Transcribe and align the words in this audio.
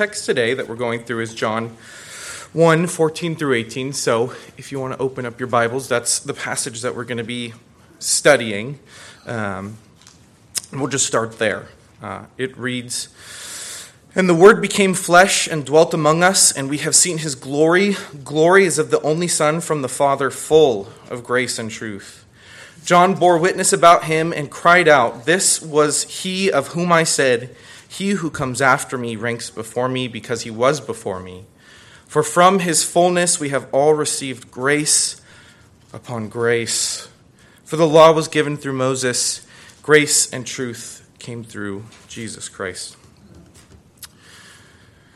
text 0.00 0.24
today 0.24 0.54
that 0.54 0.66
we're 0.66 0.76
going 0.76 1.04
through 1.04 1.20
is 1.20 1.34
John 1.34 1.76
1 2.54 2.86
14 2.86 3.36
through 3.36 3.52
18. 3.52 3.92
So 3.92 4.32
if 4.56 4.72
you 4.72 4.80
want 4.80 4.94
to 4.94 4.98
open 4.98 5.26
up 5.26 5.38
your 5.38 5.46
Bibles, 5.46 5.90
that's 5.90 6.20
the 6.20 6.32
passage 6.32 6.80
that 6.80 6.96
we're 6.96 7.04
going 7.04 7.18
to 7.18 7.22
be 7.22 7.52
studying. 7.98 8.78
Um, 9.26 9.76
and 10.72 10.80
we'll 10.80 10.88
just 10.88 11.06
start 11.06 11.38
there. 11.38 11.68
Uh, 12.02 12.24
it 12.38 12.56
reads 12.56 13.10
And 14.14 14.26
the 14.26 14.34
Word 14.34 14.62
became 14.62 14.94
flesh 14.94 15.46
and 15.46 15.66
dwelt 15.66 15.92
among 15.92 16.22
us, 16.22 16.50
and 16.50 16.70
we 16.70 16.78
have 16.78 16.94
seen 16.94 17.18
his 17.18 17.34
glory. 17.34 17.94
Glory 18.24 18.64
is 18.64 18.78
of 18.78 18.90
the 18.90 19.02
only 19.02 19.28
Son 19.28 19.60
from 19.60 19.82
the 19.82 19.88
Father, 19.90 20.30
full 20.30 20.88
of 21.10 21.22
grace 21.22 21.58
and 21.58 21.70
truth. 21.70 22.24
John 22.86 23.16
bore 23.16 23.36
witness 23.36 23.70
about 23.70 24.04
him 24.04 24.32
and 24.32 24.50
cried 24.50 24.88
out, 24.88 25.26
This 25.26 25.60
was 25.60 26.04
he 26.04 26.50
of 26.50 26.68
whom 26.68 26.90
I 26.90 27.04
said, 27.04 27.54
He 27.90 28.10
who 28.10 28.30
comes 28.30 28.62
after 28.62 28.96
me 28.96 29.16
ranks 29.16 29.50
before 29.50 29.88
me 29.88 30.06
because 30.06 30.42
he 30.42 30.50
was 30.50 30.80
before 30.80 31.18
me. 31.18 31.46
For 32.06 32.22
from 32.22 32.60
his 32.60 32.84
fullness 32.84 33.40
we 33.40 33.48
have 33.48 33.66
all 33.72 33.94
received 33.94 34.48
grace 34.48 35.20
upon 35.92 36.28
grace. 36.28 37.08
For 37.64 37.76
the 37.76 37.88
law 37.88 38.12
was 38.12 38.28
given 38.28 38.56
through 38.56 38.74
Moses, 38.74 39.44
grace 39.82 40.32
and 40.32 40.46
truth 40.46 41.04
came 41.18 41.42
through 41.42 41.84
Jesus 42.06 42.48
Christ. 42.48 42.96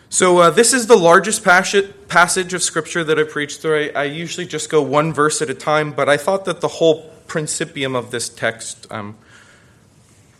So, 0.08 0.38
uh, 0.38 0.50
this 0.50 0.72
is 0.72 0.88
the 0.88 0.96
largest 0.96 1.44
passage 1.44 2.54
of 2.54 2.62
Scripture 2.62 3.04
that 3.04 3.20
I 3.20 3.22
preach 3.22 3.58
through. 3.58 3.92
I, 3.94 4.04
usually 4.04 4.46
just 4.46 4.68
go 4.68 4.82
one 4.82 5.12
verse 5.12 5.40
at 5.42 5.48
a 5.48 5.54
time, 5.54 5.92
but 5.92 6.08
I 6.08 6.16
thought 6.16 6.44
that 6.46 6.60
the 6.60 6.68
whole 6.68 7.08
principium 7.28 7.96
of 7.96 8.10
this 8.10 8.28
text 8.28 8.86
um, 8.90 9.16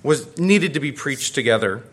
was 0.02 0.36
needed 0.36 0.74
to 0.74 0.80
be 0.80 0.90
preached 0.90 1.34
together. 1.34 1.84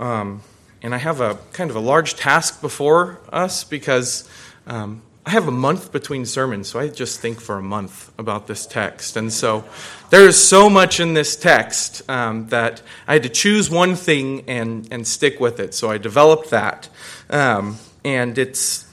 Um, 0.00 0.42
and 0.82 0.94
I 0.94 0.98
have 0.98 1.20
a 1.20 1.38
kind 1.52 1.70
of 1.70 1.76
a 1.76 1.80
large 1.80 2.16
task 2.16 2.60
before 2.60 3.20
us 3.30 3.64
because 3.64 4.28
um, 4.66 5.02
I 5.26 5.30
have 5.30 5.46
a 5.46 5.52
month 5.52 5.92
between 5.92 6.24
sermons, 6.24 6.68
so 6.68 6.80
I 6.80 6.88
just 6.88 7.20
think 7.20 7.38
for 7.40 7.56
a 7.58 7.62
month 7.62 8.10
about 8.18 8.46
this 8.46 8.66
text. 8.66 9.16
And 9.16 9.30
so 9.30 9.64
there 10.08 10.26
is 10.26 10.42
so 10.42 10.70
much 10.70 10.98
in 10.98 11.12
this 11.12 11.36
text 11.36 12.02
um, 12.08 12.48
that 12.48 12.80
I 13.06 13.12
had 13.12 13.22
to 13.24 13.28
choose 13.28 13.68
one 13.68 13.94
thing 13.94 14.44
and, 14.48 14.88
and 14.90 15.06
stick 15.06 15.38
with 15.38 15.60
it. 15.60 15.74
So 15.74 15.90
I 15.90 15.98
developed 15.98 16.50
that. 16.50 16.88
Um, 17.28 17.76
and 18.02 18.38
it's 18.38 18.86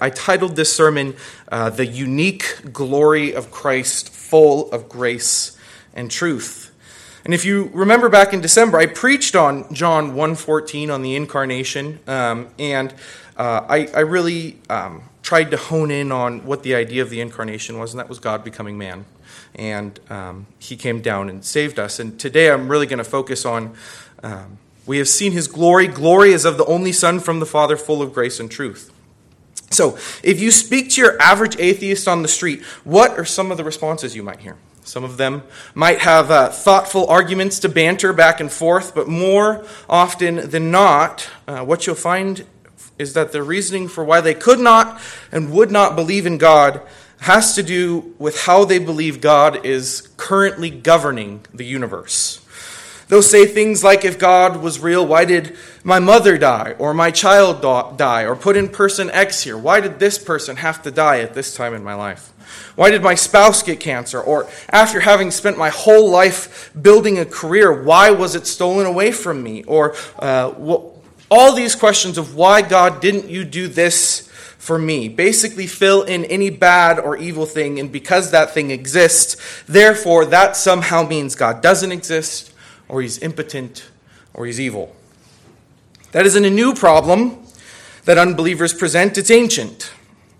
I 0.00 0.10
titled 0.10 0.56
this 0.56 0.74
sermon, 0.74 1.14
uh, 1.50 1.70
The 1.70 1.86
Unique 1.86 2.72
Glory 2.72 3.34
of 3.34 3.50
Christ, 3.50 4.10
Full 4.10 4.70
of 4.72 4.88
Grace 4.88 5.56
and 5.94 6.10
Truth. 6.10 6.71
And 7.24 7.32
if 7.32 7.44
you 7.44 7.70
remember 7.72 8.08
back 8.08 8.32
in 8.32 8.40
December, 8.40 8.78
I 8.78 8.86
preached 8.86 9.36
on 9.36 9.72
John 9.72 10.12
1.14 10.12 10.92
on 10.92 11.02
the 11.02 11.14
incarnation, 11.14 12.00
um, 12.06 12.48
and 12.58 12.92
uh, 13.36 13.64
I, 13.68 13.86
I, 13.94 14.00
really 14.00 14.58
um, 14.68 15.02
tried 15.22 15.52
to 15.52 15.56
hone 15.56 15.90
in 15.90 16.10
on 16.12 16.44
what 16.44 16.62
the 16.64 16.74
idea 16.74 17.00
of 17.00 17.10
the 17.10 17.20
incarnation 17.20 17.78
was, 17.78 17.92
and 17.92 18.00
that 18.00 18.08
was 18.08 18.18
God 18.18 18.44
becoming 18.44 18.76
man. 18.76 19.04
And 19.54 19.98
um, 20.10 20.46
he 20.58 20.76
came 20.76 21.00
down 21.00 21.30
and 21.30 21.44
saved 21.44 21.78
us. 21.78 21.98
And 21.98 22.18
today 22.18 22.50
I'm 22.50 22.68
really 22.68 22.86
going 22.86 22.98
to 22.98 23.04
focus 23.04 23.44
on 23.44 23.74
um, 24.22 24.58
we 24.86 24.98
have 24.98 25.08
seen 25.08 25.32
his 25.32 25.48
glory. 25.48 25.86
Glory 25.86 26.32
is 26.32 26.44
of 26.44 26.58
the 26.58 26.64
only 26.64 26.92
Son 26.92 27.20
from 27.20 27.40
the 27.40 27.46
Father, 27.46 27.76
full 27.76 28.02
of 28.02 28.12
grace 28.12 28.40
and 28.40 28.50
truth. 28.50 28.92
So, 29.70 29.96
if 30.22 30.40
you 30.40 30.50
speak 30.50 30.90
to 30.90 31.00
your 31.00 31.20
average 31.22 31.56
atheist 31.58 32.06
on 32.06 32.22
the 32.22 32.28
street, 32.28 32.62
what 32.84 33.18
are 33.18 33.24
some 33.24 33.50
of 33.50 33.56
the 33.56 33.64
responses 33.64 34.14
you 34.14 34.22
might 34.22 34.40
hear? 34.40 34.56
Some 34.84 35.04
of 35.04 35.16
them 35.16 35.44
might 35.74 36.00
have 36.00 36.30
uh, 36.30 36.48
thoughtful 36.48 37.06
arguments 37.06 37.60
to 37.60 37.68
banter 37.68 38.12
back 38.12 38.40
and 38.40 38.50
forth, 38.50 38.94
but 38.94 39.06
more 39.08 39.64
often 39.88 40.50
than 40.50 40.70
not, 40.70 41.28
uh, 41.46 41.64
what 41.64 41.86
you'll 41.86 41.94
find 41.94 42.44
is 42.98 43.14
that 43.14 43.32
the 43.32 43.42
reasoning 43.42 43.88
for 43.88 44.04
why 44.04 44.20
they 44.20 44.34
could 44.34 44.58
not 44.58 45.00
and 45.30 45.52
would 45.52 45.70
not 45.70 45.96
believe 45.96 46.26
in 46.26 46.38
God 46.38 46.80
has 47.20 47.54
to 47.54 47.62
do 47.62 48.14
with 48.18 48.42
how 48.42 48.64
they 48.64 48.80
believe 48.80 49.20
God 49.20 49.64
is 49.64 50.08
currently 50.16 50.70
governing 50.70 51.44
the 51.54 51.64
universe. 51.64 52.41
They'll 53.12 53.20
say 53.20 53.44
things 53.44 53.84
like, 53.84 54.06
if 54.06 54.18
God 54.18 54.62
was 54.62 54.80
real, 54.80 55.06
why 55.06 55.26
did 55.26 55.54
my 55.84 55.98
mother 55.98 56.38
die, 56.38 56.74
or 56.78 56.94
my 56.94 57.10
child 57.10 57.60
die, 57.98 58.22
or 58.22 58.34
put 58.34 58.56
in 58.56 58.70
person 58.70 59.10
X 59.10 59.42
here? 59.42 59.58
Why 59.58 59.82
did 59.82 59.98
this 59.98 60.18
person 60.18 60.56
have 60.56 60.80
to 60.84 60.90
die 60.90 61.20
at 61.20 61.34
this 61.34 61.54
time 61.54 61.74
in 61.74 61.84
my 61.84 61.92
life? 61.92 62.32
Why 62.74 62.90
did 62.90 63.02
my 63.02 63.14
spouse 63.14 63.62
get 63.62 63.80
cancer? 63.80 64.18
Or 64.18 64.48
after 64.70 65.00
having 65.00 65.30
spent 65.30 65.58
my 65.58 65.68
whole 65.68 66.10
life 66.10 66.70
building 66.80 67.18
a 67.18 67.26
career, 67.26 67.82
why 67.82 68.12
was 68.12 68.34
it 68.34 68.46
stolen 68.46 68.86
away 68.86 69.12
from 69.12 69.42
me? 69.42 69.62
Or 69.64 69.94
uh, 70.18 70.78
all 71.30 71.52
these 71.54 71.74
questions 71.74 72.16
of 72.16 72.34
why 72.34 72.62
God 72.62 73.02
didn't 73.02 73.28
you 73.28 73.44
do 73.44 73.68
this 73.68 74.26
for 74.56 74.78
me? 74.78 75.10
Basically, 75.10 75.66
fill 75.66 76.04
in 76.04 76.24
any 76.24 76.48
bad 76.48 76.98
or 76.98 77.18
evil 77.18 77.44
thing, 77.44 77.78
and 77.78 77.92
because 77.92 78.30
that 78.30 78.54
thing 78.54 78.70
exists, 78.70 79.36
therefore 79.66 80.24
that 80.24 80.56
somehow 80.56 81.06
means 81.06 81.34
God 81.34 81.60
doesn't 81.60 81.92
exist 81.92 82.51
or 82.88 83.02
he's 83.02 83.18
impotent, 83.18 83.90
or 84.34 84.46
he's 84.46 84.60
evil. 84.60 84.94
That 86.12 86.26
isn't 86.26 86.44
a 86.44 86.50
new 86.50 86.74
problem 86.74 87.38
that 88.04 88.18
unbelievers 88.18 88.74
present, 88.74 89.16
it's 89.16 89.30
ancient. 89.30 89.92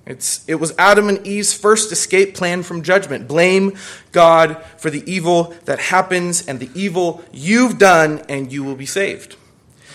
It's, 0.05 0.47
it 0.49 0.57
was 0.57 0.75
Adam 0.79 1.09
and 1.09 1.25
Eve's 1.27 1.55
first 1.55 1.93
escape 1.93 2.35
plan 2.35 2.63
from 2.65 2.83
judgment. 2.83 3.29
Blame 3.29 3.77
God 4.11 4.63
for 4.77 4.91
the 4.91 5.09
evil 5.11 5.55
that 5.65 5.79
happens 5.79 6.47
and 6.47 6.59
the 6.59 6.71
evil 6.75 7.23
you've 7.33 7.79
done, 7.79 8.25
and 8.29 8.53
you 8.53 8.65
will 8.65 8.75
be 8.75 8.87
saved. 8.87 9.37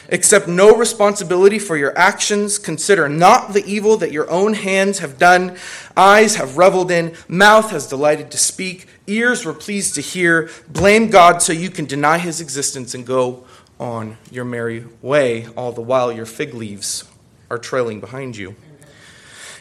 Accept 0.10 0.48
no 0.48 0.76
responsibility 0.76 1.60
for 1.60 1.76
your 1.76 1.98
actions. 1.98 2.58
Consider 2.58 3.10
not 3.10 3.54
the 3.54 3.66
evil 3.66 3.98
that 3.98 4.12
your 4.12 4.30
own 4.30 4.54
hands 4.54 5.00
have 5.00 5.18
done. 5.18 5.58
Eyes 5.96 6.36
have 6.36 6.58
reveled 6.58 6.92
in, 6.92 7.16
mouth 7.28 7.72
has 7.72 7.88
delighted 7.88 8.32
to 8.32 8.38
speak, 8.38 8.88
ears 9.08 9.46
were 9.46 9.54
pleased 9.54 9.96
to 9.96 10.02
hear. 10.02 10.50
Blame 10.70 11.10
God 11.10 11.42
so 11.42 11.54
you 11.54 11.70
can 11.70 11.86
deny 11.86 12.18
his 12.18 12.40
existence 12.40 12.94
and 12.94 13.06
go 13.06 13.46
on 13.80 14.18
your 14.32 14.46
merry 14.46 14.86
way, 15.02 15.48
all 15.56 15.72
the 15.72 15.82
while 15.82 16.12
your 16.12 16.26
fig 16.26 16.54
leaves 16.54 17.04
are 17.50 17.58
trailing 17.58 18.00
behind 18.00 18.36
you. 18.36 18.56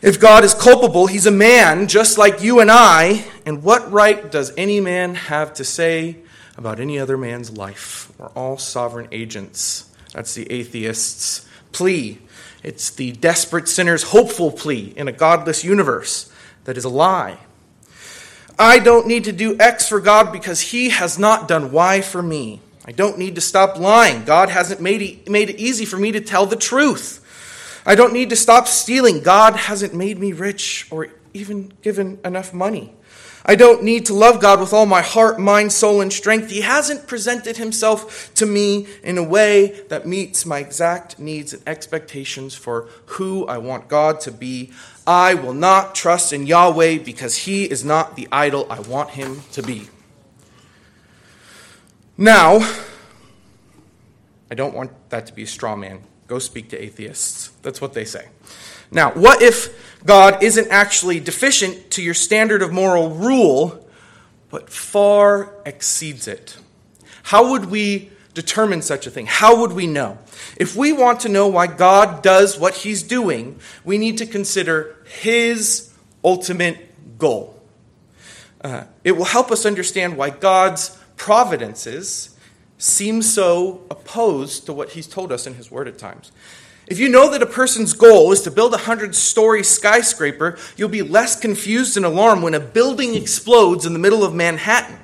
If 0.02 0.20
God 0.20 0.44
is 0.44 0.54
culpable, 0.54 1.06
he's 1.06 1.26
a 1.26 1.30
man 1.30 1.88
just 1.88 2.18
like 2.18 2.42
you 2.42 2.60
and 2.60 2.70
I, 2.70 3.24
and 3.44 3.62
what 3.62 3.90
right 3.90 4.30
does 4.30 4.52
any 4.56 4.80
man 4.80 5.14
have 5.14 5.54
to 5.54 5.64
say 5.64 6.18
about 6.56 6.80
any 6.80 6.98
other 6.98 7.16
man's 7.16 7.50
life? 7.50 8.12
We're 8.18 8.28
all 8.28 8.58
sovereign 8.58 9.08
agents. 9.10 9.90
That's 10.12 10.34
the 10.34 10.50
atheist's 10.50 11.46
plea. 11.72 12.18
It's 12.62 12.90
the 12.90 13.12
desperate 13.12 13.68
sinner's 13.68 14.04
hopeful 14.04 14.50
plea 14.50 14.92
in 14.96 15.08
a 15.08 15.12
godless 15.12 15.64
universe 15.64 16.32
that 16.64 16.76
is 16.76 16.84
a 16.84 16.88
lie. 16.88 17.38
I 18.58 18.78
don't 18.78 19.06
need 19.06 19.24
to 19.24 19.32
do 19.32 19.58
X 19.60 19.88
for 19.88 20.00
God 20.00 20.32
because 20.32 20.60
He 20.60 20.88
has 20.88 21.18
not 21.18 21.46
done 21.46 21.72
Y 21.72 22.00
for 22.00 22.22
me. 22.22 22.60
I 22.86 22.92
don't 22.92 23.18
need 23.18 23.34
to 23.34 23.40
stop 23.40 23.78
lying. 23.78 24.24
God 24.24 24.48
hasn't 24.48 24.80
made 24.80 25.02
it, 25.02 25.28
made 25.28 25.50
it 25.50 25.58
easy 25.58 25.84
for 25.84 25.98
me 25.98 26.12
to 26.12 26.20
tell 26.20 26.46
the 26.46 26.56
truth. 26.56 27.22
I 27.84 27.94
don't 27.94 28.12
need 28.12 28.30
to 28.30 28.36
stop 28.36 28.66
stealing. 28.66 29.20
God 29.20 29.54
hasn't 29.56 29.94
made 29.94 30.18
me 30.18 30.32
rich 30.32 30.88
or 30.90 31.08
even 31.34 31.72
given 31.82 32.18
enough 32.24 32.54
money. 32.54 32.92
I 33.48 33.54
don't 33.54 33.84
need 33.84 34.06
to 34.06 34.14
love 34.14 34.40
God 34.40 34.58
with 34.58 34.72
all 34.72 34.86
my 34.86 35.02
heart, 35.02 35.38
mind, 35.38 35.72
soul, 35.72 36.00
and 36.00 36.12
strength. 36.12 36.50
He 36.50 36.62
hasn't 36.62 37.06
presented 37.06 37.56
himself 37.56 38.34
to 38.34 38.44
me 38.44 38.88
in 39.04 39.18
a 39.18 39.22
way 39.22 39.82
that 39.88 40.04
meets 40.04 40.44
my 40.44 40.58
exact 40.58 41.20
needs 41.20 41.54
and 41.54 41.62
expectations 41.64 42.56
for 42.56 42.88
who 43.06 43.46
I 43.46 43.58
want 43.58 43.86
God 43.86 44.18
to 44.22 44.32
be. 44.32 44.72
I 45.06 45.34
will 45.34 45.54
not 45.54 45.94
trust 45.94 46.32
in 46.32 46.48
Yahweh 46.48 46.98
because 46.98 47.36
he 47.36 47.64
is 47.64 47.84
not 47.84 48.16
the 48.16 48.26
idol 48.32 48.66
I 48.68 48.80
want 48.80 49.10
him 49.10 49.42
to 49.52 49.62
be. 49.62 49.88
Now, 52.18 52.58
I 54.50 54.56
don't 54.56 54.74
want 54.74 54.90
that 55.10 55.26
to 55.26 55.32
be 55.32 55.44
a 55.44 55.46
straw 55.46 55.76
man. 55.76 56.02
Go 56.26 56.38
speak 56.38 56.70
to 56.70 56.82
atheists. 56.82 57.50
That's 57.62 57.81
what 57.81 57.92
they 57.92 58.04
say. 58.04 58.28
Now, 58.91 59.12
what 59.12 59.42
if 59.42 60.04
God 60.04 60.42
isn't 60.42 60.68
actually 60.71 61.21
deficient 61.21 61.91
to 61.92 62.03
your 62.03 62.15
standard 62.15 62.62
of 62.62 62.72
moral 62.72 63.10
rule, 63.10 63.89
but 64.50 64.71
far 64.71 65.54
exceeds 65.65 66.28
it? 66.28 66.56
How 67.24 67.50
would 67.50 67.66
we 67.66 68.10
determine 68.34 68.83
such 68.83 69.06
a 69.06 69.10
thing? 69.10 69.27
How 69.27 69.60
would 69.60 69.72
we 69.72 69.86
know? 69.86 70.18
If 70.56 70.77
we 70.77 70.92
want 70.92 71.21
to 71.21 71.28
know 71.28 71.48
why 71.48 71.66
God 71.66 72.22
does 72.22 72.59
what 72.59 72.74
he's 72.74 73.03
doing, 73.03 73.59
we 73.84 73.98
need 73.98 74.18
to 74.18 74.27
consider 74.27 74.97
his 75.21 75.92
ultimate 76.22 77.18
goal. 77.18 77.60
Uh, 78.60 78.84
it 79.04 79.12
will 79.12 79.24
help 79.24 79.50
us 79.50 79.65
understand 79.65 80.16
why 80.16 80.30
God's 80.30 80.97
providences 81.16 82.35
seem 82.78 83.22
so 83.22 83.82
opposed 83.90 84.66
to 84.66 84.72
what 84.72 84.90
he's 84.90 85.06
told 85.06 85.32
us 85.32 85.46
in 85.46 85.54
his 85.54 85.70
word 85.70 85.88
at 85.88 85.98
times. 85.98 86.32
If 86.86 87.00
you 87.00 87.08
know 87.08 87.30
that 87.30 87.42
a 87.42 87.46
person's 87.46 87.94
goal 87.94 88.30
is 88.30 88.42
to 88.42 88.50
build 88.50 88.72
a 88.72 88.78
hundred 88.78 89.14
story 89.14 89.64
skyscraper, 89.64 90.56
you'll 90.76 90.88
be 90.88 91.02
less 91.02 91.38
confused 91.38 91.96
and 91.96 92.06
alarmed 92.06 92.44
when 92.44 92.54
a 92.54 92.60
building 92.60 93.14
explodes 93.14 93.86
in 93.86 93.92
the 93.92 93.98
middle 93.98 94.22
of 94.22 94.34
Manhattan. 94.34 94.98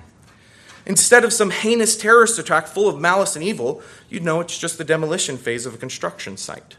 Instead 0.86 1.24
of 1.24 1.32
some 1.32 1.50
heinous 1.50 1.96
terrorist 1.96 2.38
attack 2.38 2.66
full 2.66 2.88
of 2.88 3.00
malice 3.00 3.34
and 3.34 3.44
evil, 3.44 3.82
you'd 4.08 4.22
know 4.22 4.40
it's 4.40 4.58
just 4.58 4.78
the 4.78 4.84
demolition 4.84 5.36
phase 5.36 5.66
of 5.66 5.74
a 5.74 5.78
construction 5.78 6.36
site. 6.36 6.76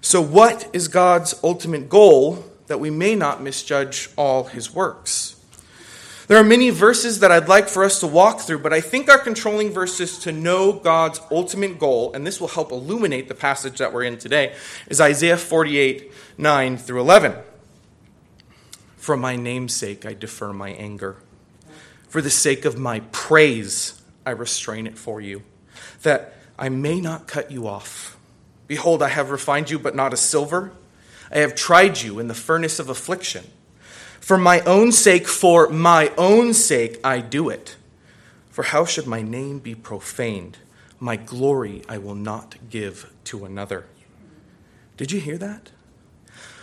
So, 0.00 0.20
what 0.20 0.68
is 0.72 0.88
God's 0.88 1.34
ultimate 1.42 1.88
goal 1.88 2.44
that 2.66 2.78
we 2.78 2.90
may 2.90 3.14
not 3.14 3.42
misjudge 3.42 4.10
all 4.16 4.44
his 4.44 4.72
works? 4.72 5.33
There 6.26 6.38
are 6.38 6.44
many 6.44 6.70
verses 6.70 7.20
that 7.20 7.30
I'd 7.30 7.48
like 7.48 7.68
for 7.68 7.84
us 7.84 8.00
to 8.00 8.06
walk 8.06 8.40
through, 8.40 8.60
but 8.60 8.72
I 8.72 8.80
think 8.80 9.10
our 9.10 9.18
controlling 9.18 9.70
verse 9.70 10.00
is 10.00 10.18
to 10.20 10.32
know 10.32 10.72
God's 10.72 11.20
ultimate 11.30 11.78
goal, 11.78 12.14
and 12.14 12.26
this 12.26 12.40
will 12.40 12.48
help 12.48 12.72
illuminate 12.72 13.28
the 13.28 13.34
passage 13.34 13.78
that 13.78 13.92
we're 13.92 14.04
in 14.04 14.16
today, 14.16 14.54
is 14.88 15.00
Isaiah 15.00 15.36
48 15.36 16.10
9 16.38 16.76
through 16.78 17.00
11. 17.00 17.34
For 18.96 19.18
my 19.18 19.36
name's 19.36 19.74
sake, 19.74 20.06
I 20.06 20.14
defer 20.14 20.54
my 20.54 20.70
anger. 20.70 21.16
For 22.08 22.22
the 22.22 22.30
sake 22.30 22.64
of 22.64 22.78
my 22.78 23.00
praise, 23.12 24.00
I 24.24 24.30
restrain 24.30 24.86
it 24.86 24.96
for 24.96 25.20
you, 25.20 25.42
that 26.02 26.32
I 26.58 26.70
may 26.70 27.00
not 27.02 27.26
cut 27.26 27.50
you 27.50 27.68
off. 27.68 28.16
Behold, 28.66 29.02
I 29.02 29.08
have 29.08 29.30
refined 29.30 29.68
you, 29.68 29.78
but 29.78 29.94
not 29.94 30.14
as 30.14 30.20
silver. 30.20 30.72
I 31.30 31.38
have 31.38 31.54
tried 31.54 32.00
you 32.00 32.18
in 32.18 32.28
the 32.28 32.34
furnace 32.34 32.78
of 32.78 32.88
affliction. 32.88 33.44
For 34.24 34.38
my 34.38 34.60
own 34.60 34.90
sake, 34.90 35.28
for 35.28 35.68
my 35.68 36.10
own 36.16 36.54
sake, 36.54 36.98
I 37.04 37.20
do 37.20 37.50
it. 37.50 37.76
For 38.48 38.62
how 38.62 38.86
should 38.86 39.06
my 39.06 39.20
name 39.20 39.58
be 39.58 39.74
profaned? 39.74 40.56
My 40.98 41.16
glory 41.16 41.82
I 41.90 41.98
will 41.98 42.14
not 42.14 42.56
give 42.70 43.12
to 43.24 43.44
another. 43.44 43.84
Did 44.96 45.12
you 45.12 45.20
hear 45.20 45.36
that? 45.36 45.72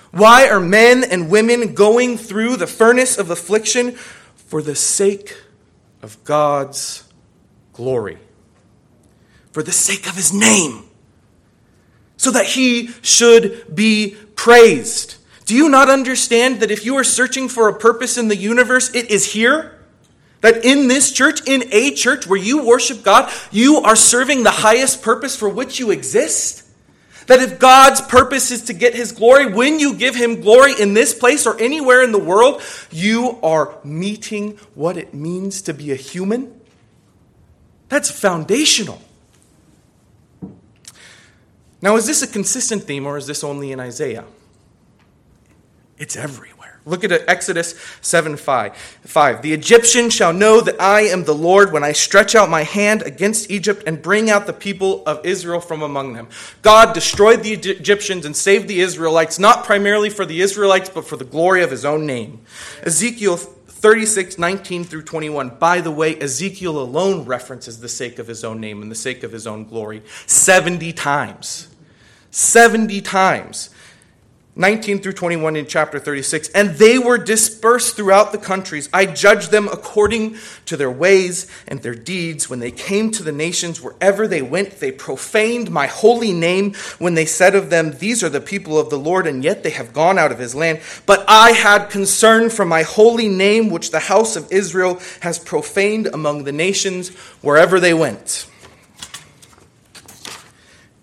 Why 0.10 0.50
are 0.50 0.60
men 0.60 1.04
and 1.04 1.30
women 1.30 1.76
going 1.76 2.18
through 2.18 2.56
the 2.56 2.66
furnace 2.66 3.20
of 3.20 3.30
affliction? 3.30 3.92
For 3.92 4.64
the 4.64 4.74
sake 4.74 5.38
of 6.02 6.24
God's 6.24 7.08
glory, 7.74 8.18
for 9.52 9.62
the 9.62 9.72
sake 9.72 10.10
of 10.10 10.16
his 10.16 10.34
name, 10.34 10.86
so 12.18 12.32
that 12.32 12.48
he 12.48 12.88
should 13.04 13.76
be 13.76 14.18
praised. 14.34 15.18
Do 15.52 15.58
you 15.58 15.68
not 15.68 15.90
understand 15.90 16.62
that 16.62 16.72
if 16.72 16.86
you 16.86 16.96
are 16.96 17.04
searching 17.04 17.50
for 17.50 17.68
a 17.68 17.78
purpose 17.78 18.18
in 18.18 18.30
the 18.30 18.38
universe, 18.38 18.90
it 18.96 19.12
is 19.12 19.34
here? 19.34 19.78
That 20.40 20.64
in 20.64 20.88
this 20.88 21.12
church, 21.12 21.46
in 21.46 21.66
a 21.74 21.92
church 21.92 22.26
where 22.26 22.40
you 22.40 22.66
worship 22.66 23.04
God, 23.04 23.30
you 23.52 23.80
are 23.80 23.98
serving 23.98 24.44
the 24.44 24.50
highest 24.50 25.02
purpose 25.02 25.36
for 25.36 25.50
which 25.50 25.78
you 25.78 25.92
exist? 25.92 26.66
That 27.28 27.42
if 27.42 27.60
God's 27.60 28.00
purpose 28.00 28.50
is 28.50 28.62
to 28.68 28.74
get 28.74 28.96
his 28.96 29.12
glory, 29.12 29.52
when 29.52 29.78
you 29.78 29.94
give 29.94 30.16
him 30.16 30.40
glory 30.40 30.72
in 30.80 30.94
this 30.94 31.14
place 31.14 31.46
or 31.46 31.60
anywhere 31.60 32.02
in 32.02 32.14
the 32.14 32.18
world, 32.18 32.62
you 32.90 33.38
are 33.44 33.76
meeting 33.84 34.58
what 34.74 34.96
it 34.96 35.14
means 35.14 35.64
to 35.64 35.74
be 35.74 35.92
a 35.92 35.98
human? 35.98 36.62
That's 37.90 38.10
foundational. 38.10 39.02
Now, 41.82 41.98
is 41.98 42.08
this 42.08 42.22
a 42.22 42.28
consistent 42.28 42.84
theme 42.84 43.06
or 43.06 43.18
is 43.18 43.28
this 43.28 43.44
only 43.44 43.74
in 43.74 43.82
Isaiah? 43.82 44.24
It's 46.02 46.16
everywhere. 46.16 46.80
Look 46.84 47.04
at 47.04 47.12
Exodus 47.30 47.76
7 48.02 48.36
5. 48.36 48.76
5. 48.76 49.42
The 49.44 49.54
Egyptian 49.54 50.10
shall 50.10 50.34
know 50.34 50.60
that 50.60 50.82
I 50.82 51.02
am 51.02 51.26
the 51.26 51.36
Lord 51.36 51.72
when 51.72 51.84
I 51.84 51.92
stretch 51.92 52.34
out 52.34 52.50
my 52.50 52.64
hand 52.64 53.04
against 53.04 53.52
Egypt 53.52 53.84
and 53.86 54.02
bring 54.02 54.28
out 54.28 54.48
the 54.48 54.54
people 54.54 55.04
of 55.06 55.24
Israel 55.24 55.62
from 55.62 55.84
among 55.84 56.14
them. 56.14 56.28
God 56.64 56.94
destroyed 56.96 57.44
the 57.44 57.54
Egyptians 57.54 58.26
and 58.26 58.36
saved 58.36 58.68
the 58.68 58.82
Israelites, 58.82 59.38
not 59.38 59.64
primarily 59.64 60.10
for 60.10 60.26
the 60.26 60.42
Israelites, 60.42 60.90
but 60.90 61.06
for 61.06 61.18
the 61.18 61.24
glory 61.24 61.62
of 61.62 61.70
his 61.70 61.86
own 61.86 62.08
name. 62.08 62.42
Ezekiel 62.82 63.38
36, 63.38 64.40
19 64.40 64.84
through 64.84 65.04
21. 65.04 65.50
By 65.60 65.82
the 65.82 65.92
way, 65.92 66.20
Ezekiel 66.20 66.80
alone 66.80 67.26
references 67.26 67.80
the 67.80 67.90
sake 67.90 68.18
of 68.18 68.26
his 68.26 68.44
own 68.44 68.60
name 68.60 68.82
and 68.82 68.90
the 68.90 68.96
sake 68.96 69.22
of 69.22 69.32
his 69.32 69.46
own 69.46 69.66
glory 69.66 70.02
70 70.26 70.94
times. 70.94 71.68
70 72.32 73.02
times. 73.02 73.71
19 74.58 75.00
through 75.00 75.14
21 75.14 75.56
in 75.56 75.66
chapter 75.66 75.98
36. 75.98 76.50
And 76.50 76.72
they 76.72 77.00
were 77.00 77.18
dispersed 77.18 77.96
throughout 77.96 78.34
the 78.34 78.38
countries. 78.38 78.90
I 78.92 79.06
judged 79.06 79.50
them 79.50 79.70
according 79.70 80.36
to 80.66 80.76
their 80.76 80.92
ways 80.92 81.50
and 81.68 81.82
their 81.82 81.96
deeds. 81.96 82.50
When 82.50 82.60
they 82.60 82.72
came 82.72 83.12
to 83.12 83.24
the 83.24 83.32
nations, 83.32 83.82
wherever 83.82 84.28
they 84.28 84.42
went, 84.42 84.80
they 84.80 84.92
profaned 84.92 85.72
my 85.72 85.88
holy 85.88 86.34
name 86.34 86.74
when 87.00 87.14
they 87.14 87.26
said 87.26 87.56
of 87.56 87.70
them, 87.70 87.92
These 87.92 88.24
are 88.24 88.30
the 88.30 88.42
people 88.42 88.78
of 88.78 88.90
the 88.90 89.00
Lord, 89.00 89.26
and 89.26 89.42
yet 89.42 89.64
they 89.64 89.70
have 89.70 89.94
gone 89.94 90.20
out 90.20 90.34
of 90.34 90.40
his 90.40 90.54
land. 90.54 90.82
But 91.06 91.24
I 91.30 91.52
had 91.52 91.90
concern 91.90 92.50
for 92.50 92.66
my 92.66 92.82
holy 92.82 93.30
name, 93.30 93.70
which 93.70 93.92
the 93.92 94.00
house 94.00 94.36
of 94.36 94.52
Israel 94.52 95.00
has 95.22 95.40
profaned 95.40 96.08
among 96.08 96.44
the 96.44 96.52
nations 96.52 97.10
wherever 97.42 97.80
they 97.80 97.94
went. 97.94 98.51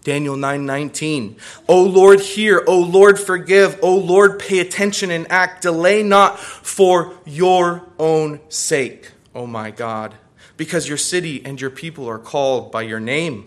Daniel 0.04 0.36
9:19. 0.36 1.36
O 1.68 1.82
Lord, 1.82 2.20
hear, 2.20 2.62
O 2.66 2.78
Lord, 2.78 3.18
forgive, 3.18 3.78
O 3.82 3.94
Lord, 3.96 4.38
pay 4.38 4.60
attention 4.60 5.10
and 5.10 5.30
act. 5.30 5.62
Delay 5.62 6.02
not 6.02 6.38
for 6.38 7.14
your 7.26 7.82
own 7.98 8.40
sake, 8.48 9.10
O 9.34 9.46
my 9.46 9.70
God, 9.70 10.14
because 10.56 10.88
your 10.88 10.96
city 10.96 11.42
and 11.44 11.60
your 11.60 11.70
people 11.70 12.08
are 12.08 12.18
called 12.18 12.70
by 12.70 12.82
your 12.82 13.00
name. 13.00 13.46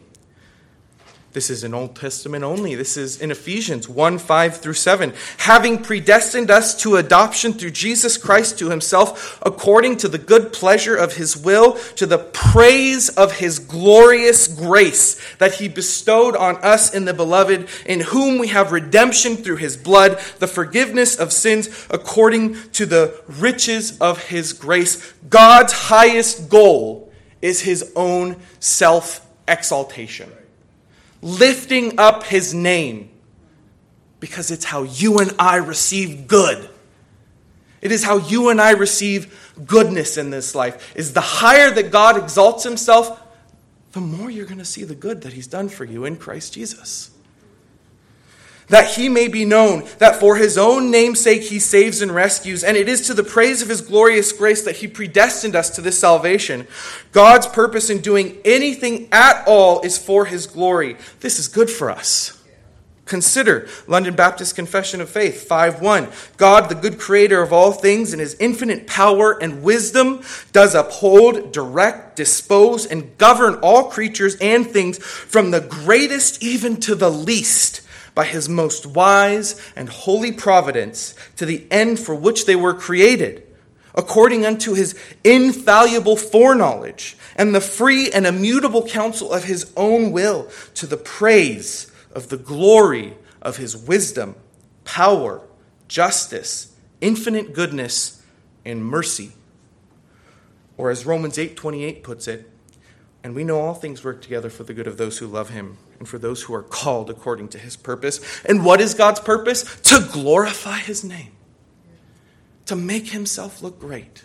This 1.34 1.50
is 1.50 1.64
in 1.64 1.74
Old 1.74 1.96
Testament 1.96 2.44
only. 2.44 2.76
This 2.76 2.98
is 2.98 3.22
in 3.22 3.32
Ephesians 3.32 3.88
1 3.88 4.18
5 4.18 4.58
through 4.58 4.74
7. 4.74 5.14
Having 5.38 5.84
predestined 5.84 6.52
us 6.52 6.76
to 6.82 6.98
adoption 6.98 7.54
through 7.54 7.72
Jesus 7.72 8.18
Christ 8.18 8.60
to 8.60 8.70
himself, 8.70 9.40
according 9.42 9.96
to 9.98 10.10
the 10.10 10.18
good 10.18 10.52
pleasure 10.52 10.96
of 10.96 11.16
his 11.16 11.38
will, 11.38 11.76
to 11.96 12.06
the 12.06 12.18
praise 12.18 13.08
of 13.08 13.38
his 13.38 13.60
glorious 13.60 14.50
grace 14.50 15.22
that 15.38 15.56
he 15.56 15.70
bestowed 15.70 16.36
on 16.36 16.58
us 16.58 16.94
in 16.94 17.06
the 17.06 17.14
beloved, 17.14 17.70
in 17.86 18.02
whom 18.02 18.38
we 18.38 18.50
have 18.50 18.74
redemption 18.74 19.38
through 19.38 19.56
his 19.56 19.78
blood, 19.78 20.20
the 20.40 20.48
forgiveness 20.48 21.16
of 21.16 21.32
sins, 21.32 21.88
according 21.90 22.58
to 22.72 22.86
the 22.86 23.18
riches 23.30 23.98
of 24.00 24.22
his 24.26 24.52
grace. 24.52 25.14
God's 25.30 25.72
highest 25.72 26.50
goal 26.50 27.10
is 27.42 27.62
his 27.62 27.90
own 27.96 28.36
self 28.60 29.26
exaltation 29.48 30.30
lifting 31.22 32.00
up 32.00 32.24
his 32.24 32.54
name 32.54 33.10
because 34.20 34.52
it's 34.52 34.66
how 34.66 34.84
you 34.84 35.20
and 35.20 35.34
I 35.40 35.58
receive 35.58 36.28
good. 36.28 36.70
It 37.82 37.92
is 37.92 38.04
how 38.04 38.18
you 38.18 38.50
and 38.50 38.62
I 38.62 38.72
receive 38.72 39.54
goodness 39.66 40.18
in 40.18 40.30
this 40.30 40.54
life. 40.54 40.96
Is 40.96 41.14
the 41.14 41.22
higher 41.22 41.72
that 41.72 41.92
God 41.92 42.18
exalts 42.18 42.64
himself, 42.64 43.20
the 43.92 44.02
more 44.02 44.30
you're 44.30 44.46
going 44.46 44.60
to 44.60 44.66
see 44.66 44.84
the 44.84 44.96
good 44.96 45.22
that 45.22 45.34
he's 45.34 45.48
done 45.48 45.70
for 45.70 45.84
you 45.84 46.06
in 46.06 46.16
Christ 46.18 46.54
Jesus 46.54 47.11
that 48.72 48.92
he 48.96 49.08
may 49.10 49.28
be 49.28 49.46
known, 49.46 49.88
that 50.00 50.16
for 50.16 50.38
his 50.38 50.58
own 50.58 50.90
name's 50.90 51.20
sake 51.20 51.44
he 51.44 51.60
saves 51.60 52.02
and 52.02 52.16
rescues. 52.16 52.64
And 52.64 52.76
it 52.76 52.90
is 52.90 53.06
to 53.08 53.14
the 53.14 53.24
praise 53.24 53.62
of 53.62 53.70
his 53.70 53.82
glorious 53.82 54.32
grace 54.32 54.64
that 54.64 54.78
he 54.78 54.88
predestined 54.88 55.56
us 55.56 55.70
to 55.72 55.82
this 55.82 56.00
salvation. 56.00 56.66
God's 57.12 57.48
purpose 57.48 57.90
in 57.90 58.00
doing 58.00 58.38
anything 58.44 59.10
at 59.12 59.44
all 59.46 59.82
is 59.82 59.98
for 59.98 60.26
his 60.26 60.48
glory. 60.48 60.96
This 61.20 61.38
is 61.38 61.48
good 61.48 61.70
for 61.70 61.92
us. 61.92 62.38
Consider 63.04 63.68
London 63.88 64.16
Baptist 64.16 64.56
Confession 64.56 65.02
of 65.02 65.10
Faith 65.10 65.46
5:1. 65.46 66.08
God, 66.38 66.70
the 66.70 66.76
good 66.76 66.98
creator 66.98 67.42
of 67.42 67.52
all 67.52 67.74
things, 67.74 68.14
in 68.14 68.20
his 68.20 68.38
infinite 68.40 68.88
power 68.88 69.38
and 69.42 69.64
wisdom, 69.64 70.22
does 70.54 70.76
uphold, 70.76 71.52
direct, 71.52 72.16
dispose, 72.16 72.86
and 72.86 73.18
govern 73.18 73.56
all 73.56 73.90
creatures 73.90 74.38
and 74.40 74.72
things, 74.72 74.98
from 74.98 75.52
the 75.52 75.60
greatest 75.60 76.42
even 76.42 76.78
to 76.78 76.96
the 76.96 77.12
least 77.12 77.81
by 78.14 78.26
his 78.26 78.50
most 78.50 78.86
wise 78.86 79.60
and 79.76 79.90
holy 79.90 80.32
providence 80.32 81.16
to 81.38 81.46
the 81.46 81.66
end 81.72 82.00
for 82.00 82.14
which 82.14 82.46
they 82.46 82.56
were 82.56 82.74
created, 82.74 83.48
according 83.96 84.46
unto 84.46 84.74
his 84.74 84.98
infallible 85.24 86.16
foreknowledge 86.16 87.18
and 87.36 87.56
the 87.56 87.62
free 87.62 88.12
and 88.12 88.28
immutable 88.28 88.86
counsel 88.88 89.32
of 89.32 89.46
his 89.46 89.72
own 89.78 90.12
will, 90.12 90.50
to 90.74 90.86
the 90.86 90.98
praise 90.98 91.92
of 92.14 92.30
the 92.30 92.38
glory 92.38 93.14
of 93.42 93.58
his 93.58 93.76
wisdom, 93.76 94.36
power, 94.84 95.42
justice, 95.88 96.76
infinite 97.00 97.54
goodness, 97.54 98.22
and 98.66 98.86
mercy. 98.86 99.32
Or 100.78 100.90
as 100.90 101.06
Romans 101.06 101.38
8:28 101.38 102.04
puts 102.04 102.28
it, 102.28 102.50
and 103.24 103.36
we 103.36 103.44
know 103.44 103.60
all 103.60 103.74
things 103.74 104.04
work 104.04 104.22
together 104.22 104.50
for 104.50 104.64
the 104.64 104.74
good 104.74 104.88
of 104.88 104.98
those 104.98 105.20
who 105.20 105.28
love 105.28 105.50
him 105.50 105.78
and 106.00 106.08
for 106.08 106.18
those 106.18 106.44
who 106.44 106.54
are 106.56 106.64
called 106.64 107.10
according 107.10 107.50
to 107.50 107.60
his 107.60 107.76
purpose. 107.76 108.20
And 108.46 108.66
what 108.66 108.82
is 108.82 108.96
God's 108.96 109.20
purpose? 109.20 109.64
To 109.82 110.08
glorify 110.12 110.80
his 110.80 111.04
name, 111.04 111.32
to 112.66 112.76
make 112.76 113.10
himself 113.10 113.62
look 113.62 113.80
great. 113.80 114.24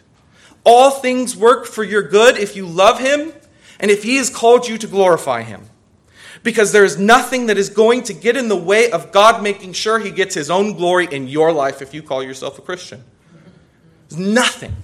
All 0.65 0.91
things 0.91 1.37
work 1.37 1.67
for 1.67 1.85
your 1.85 2.03
good 2.03 2.38
if 2.38 2.57
you 2.57 2.67
love 2.67 2.99
him 2.99 3.33
and 3.79 3.91
if 3.91 4.03
he 4.03 4.17
has 4.17 4.31
called 4.31 4.67
you 4.67 4.79
to 4.79 4.87
glorify 4.87 5.43
him. 5.43 5.62
Because 6.43 6.73
there 6.73 6.85
is 6.85 6.99
nothing 6.99 7.47
that 7.47 7.59
is 7.59 7.69
going 7.69 8.05
to 8.05 8.15
get 8.15 8.37
in 8.37 8.49
the 8.49 8.57
way 8.57 8.91
of 8.91 9.12
God 9.12 9.43
making 9.43 9.75
sure 9.75 9.99
he 9.99 10.11
gets 10.11 10.35
his 10.35 10.50
own 10.50 10.75
glory 10.75 11.07
in 11.11 11.29
your 11.29 11.53
life 11.53 11.83
if 11.83 11.93
you 11.93 12.03
call 12.03 12.23
yourself 12.23 12.59
a 12.59 12.62
Christian. 12.62 13.05
There's 14.09 14.21
nothing 14.21 14.75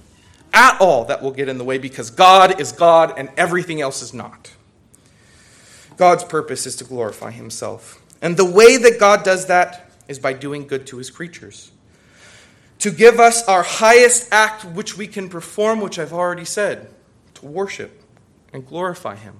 at 0.53 0.79
all 0.79 1.05
that 1.05 1.21
will 1.21 1.31
get 1.31 1.49
in 1.49 1.57
the 1.57 1.63
way 1.63 1.77
because 1.77 2.09
God 2.09 2.61
is 2.61 2.71
God 2.71 3.13
and 3.17 3.29
everything 3.35 3.81
else 3.81 4.01
is 4.01 4.13
not. 4.13 4.51
God's 5.97 6.23
purpose 6.23 6.65
is 6.65 6.75
to 6.77 6.83
glorify 6.83 7.31
himself. 7.31 8.01
And 8.21 8.37
the 8.37 8.49
way 8.49 8.77
that 8.77 8.99
God 8.99 9.23
does 9.23 9.47
that 9.47 9.91
is 10.07 10.19
by 10.19 10.33
doing 10.33 10.67
good 10.67 10.87
to 10.87 10.97
his 10.97 11.09
creatures. 11.09 11.71
To 12.79 12.91
give 12.91 13.19
us 13.19 13.47
our 13.47 13.63
highest 13.63 14.27
act 14.31 14.65
which 14.65 14.97
we 14.97 15.07
can 15.07 15.29
perform, 15.29 15.81
which 15.81 15.99
I've 15.99 16.13
already 16.13 16.45
said, 16.45 16.89
to 17.35 17.45
worship 17.45 18.01
and 18.51 18.65
glorify 18.65 19.15
him. 19.15 19.35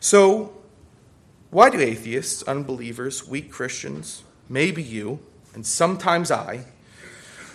So, 0.00 0.52
why 1.50 1.70
do 1.70 1.78
atheists, 1.78 2.42
unbelievers, 2.44 3.28
weak 3.28 3.50
Christians, 3.50 4.22
maybe 4.48 4.82
you, 4.82 5.20
and 5.54 5.66
sometimes 5.66 6.30
I, 6.30 6.64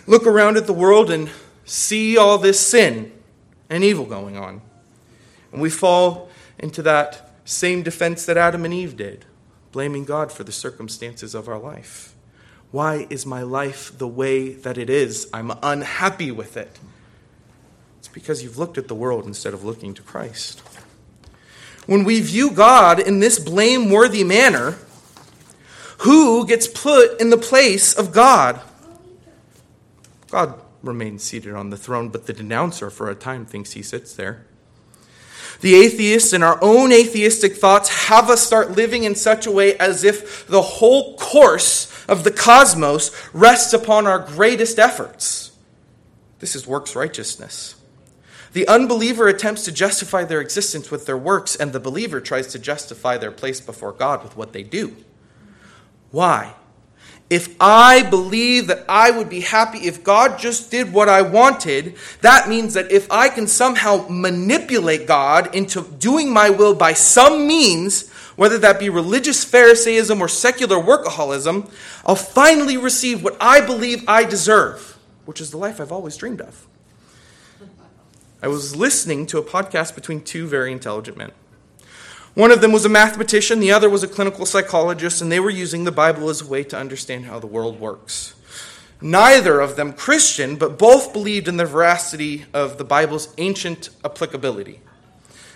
look 0.06 0.26
around 0.26 0.56
at 0.56 0.66
the 0.66 0.72
world 0.72 1.10
and 1.10 1.30
see 1.68 2.16
all 2.16 2.38
this 2.38 2.58
sin 2.58 3.12
and 3.68 3.84
evil 3.84 4.06
going 4.06 4.36
on? 4.36 4.60
And 5.52 5.60
we 5.60 5.70
fall 5.70 6.30
into 6.58 6.82
that 6.82 7.30
same 7.44 7.82
defense 7.82 8.26
that 8.26 8.36
Adam 8.36 8.64
and 8.64 8.74
Eve 8.74 8.96
did, 8.96 9.24
blaming 9.72 10.04
God 10.04 10.30
for 10.32 10.44
the 10.44 10.52
circumstances 10.52 11.34
of 11.34 11.48
our 11.48 11.58
life. 11.58 12.14
Why 12.70 13.06
is 13.08 13.24
my 13.24 13.42
life 13.42 13.96
the 13.96 14.08
way 14.08 14.52
that 14.52 14.76
it 14.76 14.90
is? 14.90 15.28
I'm 15.32 15.52
unhappy 15.62 16.30
with 16.30 16.56
it. 16.56 16.78
It's 17.98 18.08
because 18.08 18.42
you've 18.42 18.58
looked 18.58 18.76
at 18.76 18.88
the 18.88 18.94
world 18.94 19.26
instead 19.26 19.54
of 19.54 19.64
looking 19.64 19.94
to 19.94 20.02
Christ. 20.02 20.60
When 21.86 22.04
we 22.04 22.20
view 22.20 22.50
God 22.50 23.00
in 23.00 23.20
this 23.20 23.38
blameworthy 23.38 24.22
manner, 24.22 24.76
who 26.00 26.46
gets 26.46 26.66
put 26.66 27.18
in 27.20 27.30
the 27.30 27.38
place 27.38 27.94
of 27.94 28.12
God? 28.12 28.60
God 30.30 30.60
remains 30.82 31.22
seated 31.22 31.54
on 31.54 31.70
the 31.70 31.76
throne, 31.76 32.08
but 32.08 32.26
the 32.26 32.32
denouncer 32.32 32.90
for 32.90 33.10
a 33.10 33.14
time 33.14 33.44
thinks 33.44 33.72
he 33.72 33.82
sits 33.82 34.14
there. 34.14 34.46
The 35.60 35.74
atheists 35.74 36.32
and 36.32 36.44
our 36.44 36.58
own 36.62 36.92
atheistic 36.92 37.56
thoughts 37.56 38.06
have 38.08 38.30
us 38.30 38.46
start 38.46 38.72
living 38.72 39.04
in 39.04 39.14
such 39.14 39.46
a 39.46 39.50
way 39.50 39.76
as 39.78 40.04
if 40.04 40.46
the 40.46 40.62
whole 40.62 41.16
course 41.16 42.06
of 42.06 42.22
the 42.22 42.30
cosmos 42.30 43.10
rests 43.34 43.72
upon 43.72 44.06
our 44.06 44.20
greatest 44.20 44.78
efforts. 44.78 45.52
This 46.38 46.54
is 46.54 46.66
works 46.66 46.94
righteousness. 46.94 47.74
The 48.52 48.68
unbeliever 48.68 49.28
attempts 49.28 49.64
to 49.64 49.72
justify 49.72 50.24
their 50.24 50.40
existence 50.40 50.90
with 50.90 51.06
their 51.06 51.18
works, 51.18 51.56
and 51.56 51.72
the 51.72 51.80
believer 51.80 52.20
tries 52.20 52.46
to 52.48 52.58
justify 52.58 53.18
their 53.18 53.32
place 53.32 53.60
before 53.60 53.92
God 53.92 54.22
with 54.22 54.36
what 54.36 54.52
they 54.52 54.62
do. 54.62 54.96
Why? 56.10 56.54
If 57.30 57.54
I 57.60 58.02
believe 58.04 58.68
that 58.68 58.86
I 58.88 59.10
would 59.10 59.28
be 59.28 59.40
happy 59.40 59.78
if 59.78 60.02
God 60.02 60.38
just 60.38 60.70
did 60.70 60.92
what 60.92 61.10
I 61.10 61.20
wanted, 61.20 61.96
that 62.22 62.48
means 62.48 62.72
that 62.72 62.90
if 62.90 63.10
I 63.10 63.28
can 63.28 63.46
somehow 63.46 64.06
manipulate 64.08 65.06
God 65.06 65.54
into 65.54 65.82
doing 65.98 66.32
my 66.32 66.48
will 66.48 66.74
by 66.74 66.94
some 66.94 67.46
means, 67.46 68.10
whether 68.36 68.56
that 68.58 68.80
be 68.80 68.88
religious 68.88 69.44
Pharisaism 69.44 70.20
or 70.20 70.28
secular 70.28 70.76
workaholism, 70.76 71.70
I'll 72.06 72.14
finally 72.14 72.78
receive 72.78 73.22
what 73.22 73.36
I 73.40 73.60
believe 73.60 74.04
I 74.08 74.24
deserve, 74.24 74.96
which 75.26 75.40
is 75.40 75.50
the 75.50 75.58
life 75.58 75.80
I've 75.80 75.92
always 75.92 76.16
dreamed 76.16 76.40
of. 76.40 76.66
I 78.40 78.48
was 78.48 78.74
listening 78.74 79.26
to 79.26 79.38
a 79.38 79.42
podcast 79.42 79.94
between 79.94 80.22
two 80.22 80.46
very 80.46 80.72
intelligent 80.72 81.16
men. 81.16 81.32
One 82.38 82.52
of 82.52 82.60
them 82.60 82.70
was 82.70 82.84
a 82.84 82.88
mathematician, 82.88 83.58
the 83.58 83.72
other 83.72 83.90
was 83.90 84.04
a 84.04 84.06
clinical 84.06 84.46
psychologist, 84.46 85.20
and 85.20 85.32
they 85.32 85.40
were 85.40 85.50
using 85.50 85.82
the 85.82 85.90
Bible 85.90 86.28
as 86.28 86.40
a 86.40 86.46
way 86.46 86.62
to 86.62 86.78
understand 86.78 87.24
how 87.24 87.40
the 87.40 87.48
world 87.48 87.80
works. 87.80 88.36
Neither 89.00 89.58
of 89.58 89.74
them 89.74 89.92
Christian, 89.92 90.54
but 90.54 90.78
both 90.78 91.12
believed 91.12 91.48
in 91.48 91.56
the 91.56 91.64
veracity 91.64 92.44
of 92.54 92.78
the 92.78 92.84
Bible's 92.84 93.34
ancient 93.38 93.88
applicability. 94.04 94.78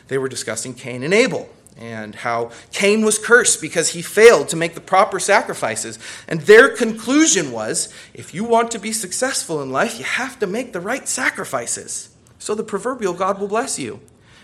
They 0.09 0.19
were 0.19 0.29
discussing 0.29 0.75
Cain 0.75 1.05
and 1.05 1.15
Abel 1.15 1.49
and 1.77 2.17
how 2.17 2.51
Cain 2.73 3.05
was 3.05 3.17
cursed 3.17 3.61
because 3.61 3.91
he 3.91 4.03
failed 4.03 4.49
to 4.49 4.57
make 4.57 4.75
the 4.75 4.81
proper 4.81 5.21
sacrifices. 5.21 6.01
And 6.27 6.41
their 6.41 6.69
conclusion 6.69 7.53
was 7.53 7.95
if 8.13 8.35
you 8.35 8.43
want 8.43 8.73
to 8.73 8.81
be 8.81 8.91
successful 8.91 9.63
in 9.63 9.71
life, 9.71 10.01
you 10.01 10.05
have 10.05 10.41
to 10.41 10.49
make 10.49 10.73
the 10.73 10.81
right 10.81 11.07
sacrifices. 11.07 12.09
So 12.41 12.57
the 12.57 12.65
proverbial 12.65 13.15
God 13.15 13.39
will 13.39 13.47
bless 13.47 13.79
you. 13.79 14.01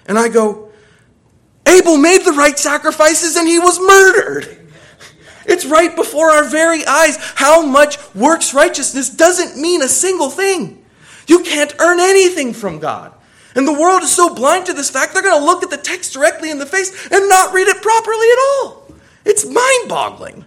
And 0.06 0.16
I 0.16 0.28
go, 0.28 0.67
Abel 1.68 1.98
made 1.98 2.24
the 2.24 2.32
right 2.32 2.58
sacrifices 2.58 3.36
and 3.36 3.46
he 3.46 3.58
was 3.58 3.78
murdered. 3.78 4.58
It's 5.44 5.66
right 5.66 5.94
before 5.94 6.30
our 6.30 6.44
very 6.44 6.84
eyes. 6.86 7.16
How 7.34 7.64
much 7.64 7.98
works 8.14 8.54
righteousness 8.54 9.10
doesn't 9.10 9.60
mean 9.60 9.82
a 9.82 9.88
single 9.88 10.30
thing. 10.30 10.84
You 11.26 11.42
can't 11.42 11.74
earn 11.78 12.00
anything 12.00 12.52
from 12.54 12.78
God. 12.78 13.12
And 13.54 13.66
the 13.66 13.72
world 13.72 14.02
is 14.02 14.14
so 14.14 14.34
blind 14.34 14.66
to 14.66 14.72
this 14.72 14.90
fact, 14.90 15.12
they're 15.12 15.22
going 15.22 15.38
to 15.38 15.44
look 15.44 15.62
at 15.62 15.70
the 15.70 15.76
text 15.76 16.12
directly 16.12 16.50
in 16.50 16.58
the 16.58 16.66
face 16.66 16.90
and 17.10 17.28
not 17.28 17.52
read 17.52 17.66
it 17.66 17.82
properly 17.82 18.26
at 18.30 18.38
all. 18.38 18.94
It's 19.24 19.44
mind 19.44 19.88
boggling. 19.88 20.44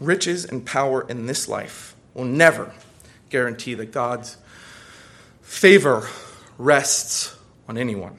Riches 0.00 0.44
and 0.46 0.64
power 0.64 1.06
in 1.08 1.26
this 1.26 1.46
life 1.46 1.94
will 2.14 2.24
never 2.24 2.72
guarantee 3.30 3.74
that 3.74 3.92
God's 3.92 4.36
favor 5.40 6.08
rests 6.58 7.36
on 7.68 7.78
anyone. 7.78 8.18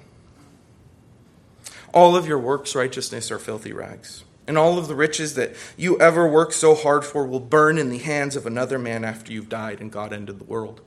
All 1.93 2.15
of 2.15 2.25
your 2.25 2.39
works' 2.39 2.73
righteousness 2.73 3.31
are 3.31 3.39
filthy 3.39 3.73
rags, 3.73 4.23
and 4.47 4.57
all 4.57 4.77
of 4.77 4.87
the 4.87 4.95
riches 4.95 5.35
that 5.35 5.53
you 5.77 5.99
ever 5.99 6.27
worked 6.27 6.53
so 6.53 6.73
hard 6.73 7.05
for 7.05 7.25
will 7.25 7.39
burn 7.39 7.77
in 7.77 7.89
the 7.89 7.97
hands 7.97 8.35
of 8.35 8.45
another 8.45 8.79
man 8.79 9.03
after 9.03 9.31
you've 9.31 9.49
died 9.49 9.81
and 9.81 9.91
God 9.91 10.13
ended 10.13 10.39
the 10.39 10.45
world. 10.45 10.81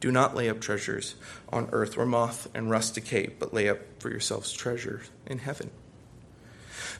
Do 0.00 0.10
not 0.10 0.34
lay 0.34 0.48
up 0.48 0.60
treasures 0.60 1.14
on 1.50 1.68
earth 1.72 1.96
where 1.96 2.06
moth 2.06 2.48
and 2.54 2.70
rust 2.70 2.94
decay, 2.94 3.30
but 3.38 3.54
lay 3.54 3.68
up 3.68 3.78
for 3.98 4.10
yourselves 4.10 4.52
treasures 4.52 5.10
in 5.26 5.38
heaven. 5.38 5.70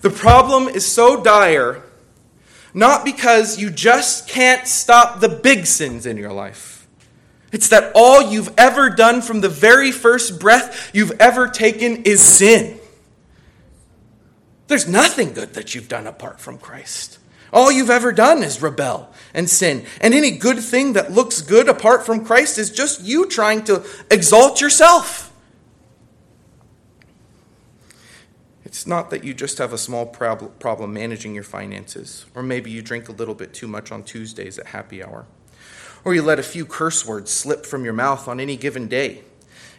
The 0.03 0.11
problem 0.11 0.69
is 0.69 0.87
so 0.87 1.23
dire, 1.23 1.83
not 2.73 3.05
because 3.05 3.59
you 3.59 3.71
just 3.71 4.29
can't 4.29 4.67
stop 4.67 5.21
the 5.21 5.29
big 5.29 5.67
sins 5.67 6.07
in 6.07 6.17
your 6.17 6.33
life 6.33 6.81
it's 7.53 7.69
that 7.69 7.93
all 7.95 8.23
you've 8.23 8.53
ever 8.57 8.91
done 8.91 9.23
from 9.23 9.41
the 9.41 9.49
very 9.49 9.91
first 9.91 10.39
breath 10.39 10.91
you've 10.95 11.21
ever 11.21 11.49
taken 11.49 12.05
is 12.05 12.21
sin. 12.21 12.79
There's 14.69 14.87
nothing 14.87 15.33
good 15.33 15.55
that 15.55 15.75
you've 15.75 15.89
done 15.89 16.07
apart 16.07 16.41
from 16.41 16.59
Christ. 16.59 17.19
All 17.53 17.73
you've 17.73 17.91
ever 17.91 18.13
done 18.13 18.45
is 18.45 18.63
rebel 18.63 19.13
and 19.35 19.51
sin. 19.51 19.85
And 20.01 20.15
any 20.15 20.31
good 20.31 20.61
thing 20.61 20.93
that 20.93 21.11
looks 21.11 21.43
good 21.43 21.69
apart 21.69 22.07
from 22.07 22.25
Christ 22.25 22.57
is 22.59 22.71
just 22.71 23.03
you 23.03 23.27
trying 23.27 23.65
to 23.65 23.85
exalt 24.09 24.61
yourself. 24.61 25.30
It's 28.65 28.87
not 28.87 29.11
that 29.11 29.25
you 29.25 29.33
just 29.35 29.59
have 29.59 29.73
a 29.73 29.79
small 29.79 30.07
problem 30.07 30.93
managing 30.93 31.35
your 31.35 31.45
finances, 31.45 32.27
or 32.35 32.43
maybe 32.43 32.71
you 32.71 32.83
drink 32.83 33.09
a 33.09 33.13
little 33.13 33.35
bit 33.35 33.55
too 33.55 33.67
much 33.67 33.91
on 33.91 34.03
Tuesdays 34.03 34.59
at 34.59 34.67
happy 34.67 35.03
hour 35.03 35.27
or 36.05 36.15
you 36.15 36.23
let 36.23 36.39
a 36.39 36.43
few 36.43 36.65
curse 36.65 37.07
words 37.07 37.31
slip 37.31 37.67
from 37.67 37.85
your 37.85 37.93
mouth 37.93 38.29
on 38.29 38.41
any 38.41 38.57
given 38.57 38.89
day. 38.89 39.23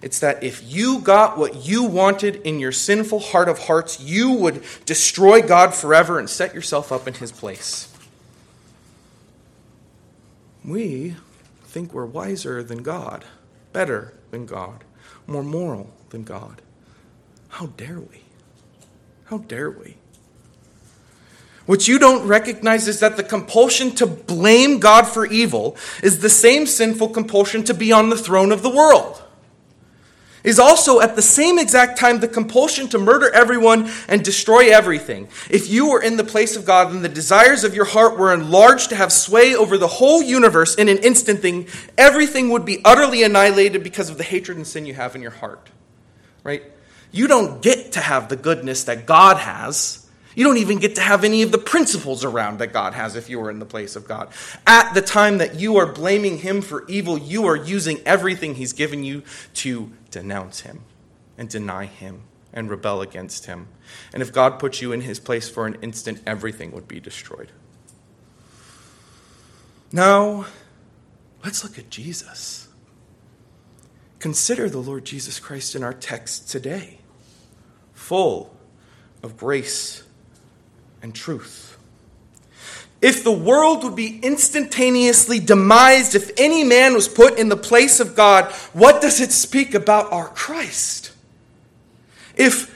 It's 0.02 0.20
that 0.20 0.44
if 0.44 0.64
you 0.64 1.00
got 1.00 1.38
what 1.38 1.68
you 1.68 1.84
wanted 1.84 2.38
in 2.38 2.60
your 2.60 2.72
sinful 2.72 3.20
heart 3.20 3.48
of 3.48 3.60
hearts, 3.60 4.00
you 4.00 4.32
would 4.32 4.64
destroy 4.86 5.42
God 5.42 5.74
forever 5.74 6.18
and 6.18 6.30
set 6.30 6.56
yourself 6.56 6.92
up 6.92 7.08
in 7.08 7.14
his 7.16 7.32
place. 7.32 7.88
We 10.66 11.16
think 11.64 11.94
we're 11.94 12.06
wiser 12.06 12.64
than 12.64 12.84
God, 12.84 13.26
better 13.74 14.14
than 14.32 14.46
God, 14.46 14.84
more 15.28 15.44
moral 15.44 15.94
than 16.10 16.24
God. 16.24 16.62
How 17.50 17.68
dare 17.68 18.00
we? 18.00 18.24
How 19.32 19.38
dare 19.38 19.72
we? 19.72 19.96
What 21.66 21.88
you 21.88 21.98
don't 21.98 22.28
recognize 22.28 22.90
is 22.90 23.00
that 23.00 23.16
the 23.16 23.24
compulsion 23.24 23.92
to 23.92 24.06
blame 24.06 24.80
God 24.80 25.04
for 25.08 25.26
evil 25.26 25.78
is 26.04 26.20
the 26.20 26.30
same 26.30 26.68
sinful 26.68 27.10
compulsion 27.10 27.64
to 27.64 27.74
be 27.74 27.94
on 27.94 28.10
the 28.10 28.18
throne 28.18 28.52
of 28.52 28.62
the 28.62 28.70
world. 28.70 29.24
Is 30.44 30.60
also 30.60 31.00
at 31.00 31.16
the 31.16 31.22
same 31.22 31.58
exact 31.58 31.98
time 31.98 32.20
the 32.20 32.28
compulsion 32.28 32.90
to 32.90 32.98
murder 32.98 33.30
everyone 33.30 33.90
and 34.10 34.22
destroy 34.22 34.70
everything. 34.70 35.30
If 35.50 35.70
you 35.70 35.92
were 35.92 36.02
in 36.02 36.18
the 36.18 36.26
place 36.26 36.58
of 36.58 36.66
God 36.66 36.92
and 36.92 37.06
the 37.06 37.10
desires 37.10 37.64
of 37.64 37.74
your 37.74 37.86
heart 37.86 38.18
were 38.18 38.34
enlarged 38.34 38.90
to 38.90 38.98
have 38.98 39.14
sway 39.14 39.56
over 39.56 39.78
the 39.78 39.88
whole 39.88 40.22
universe 40.22 40.76
in 40.76 40.90
an 40.90 40.98
instant 40.98 41.40
thing, 41.40 41.68
everything 41.98 42.50
would 42.50 42.66
be 42.66 42.82
utterly 42.84 43.24
annihilated 43.24 43.82
because 43.82 44.10
of 44.10 44.18
the 44.18 44.26
hatred 44.26 44.58
and 44.58 44.68
sin 44.68 44.86
you 44.86 44.96
have 44.96 45.16
in 45.16 45.22
your 45.22 45.32
heart. 45.32 45.70
Right? 46.44 46.64
You 47.12 47.28
don't 47.28 47.62
get 47.62 47.94
to 47.94 48.00
have 48.00 48.30
the 48.30 48.36
goodness 48.36 48.86
that 48.86 49.06
God 49.06 49.38
has 49.38 50.02
you 50.36 50.46
don't 50.46 50.58
even 50.58 50.80
get 50.80 50.96
to 50.96 51.02
have 51.02 51.24
any 51.24 51.42
of 51.42 51.52
the 51.52 51.58
principles 51.58 52.24
around 52.24 52.60
that 52.60 52.68
God 52.68 52.94
has 52.94 53.16
if 53.16 53.30
you 53.30 53.40
were 53.40 53.52
in 53.52 53.60
the 53.60 53.66
place 53.66 53.96
of 53.96 54.08
God. 54.08 54.30
At 54.66 54.94
the 54.94 55.02
time 55.02 55.40
that 55.40 55.56
you 55.56 55.78
are 55.78 55.92
blaming 55.92 56.38
Him 56.38 56.62
for 56.62 56.86
evil, 56.88 57.18
you 57.18 57.46
are 57.48 57.56
using 57.56 58.00
everything 58.06 58.56
He's 58.56 58.74
given 58.74 59.04
you 59.04 59.24
to 59.56 59.92
denounce 60.10 60.62
Him 60.62 60.84
and 61.38 61.50
deny 61.50 61.86
Him 61.86 62.22
and 62.54 62.70
rebel 62.70 63.02
against 63.02 63.46
Him. 63.46 63.68
And 64.14 64.22
if 64.22 64.32
God 64.32 64.58
put 64.58 64.82
you 64.82 64.94
in 64.94 65.02
His 65.02 65.20
place 65.20 65.50
for 65.50 65.66
an 65.66 65.78
instant, 65.82 66.22
everything 66.26 66.72
would 66.72 66.88
be 66.88 67.00
destroyed. 67.00 67.52
Now, 69.92 70.46
let's 71.44 71.64
look 71.64 71.78
at 71.78 71.90
Jesus. 71.90 72.70
consider 74.20 74.70
the 74.70 74.78
Lord 74.78 75.04
Jesus 75.04 75.40
Christ 75.40 75.76
in 75.76 75.84
our 75.84 75.96
text 75.96 76.48
today, 76.48 77.01
full 78.02 78.52
of 79.24 79.38
grace 79.38 80.04
and 81.02 81.14
truth. 81.14 81.78
If 83.02 83.24
the 83.24 83.32
world 83.32 83.84
would 83.84 83.96
be 83.96 84.20
instantaneously 84.22 85.40
demised 85.40 86.16
if 86.16 86.32
any 86.38 86.64
man 86.64 86.94
was 86.94 87.08
put 87.08 87.40
in 87.40 87.50
the 87.50 87.58
place 87.58 88.00
of 88.00 88.16
God, 88.16 88.52
what 88.74 89.02
does 89.02 89.22
it 89.22 89.32
speak 89.32 89.74
about 89.74 90.12
our 90.12 90.28
Christ? 90.28 91.12
If 92.36 92.71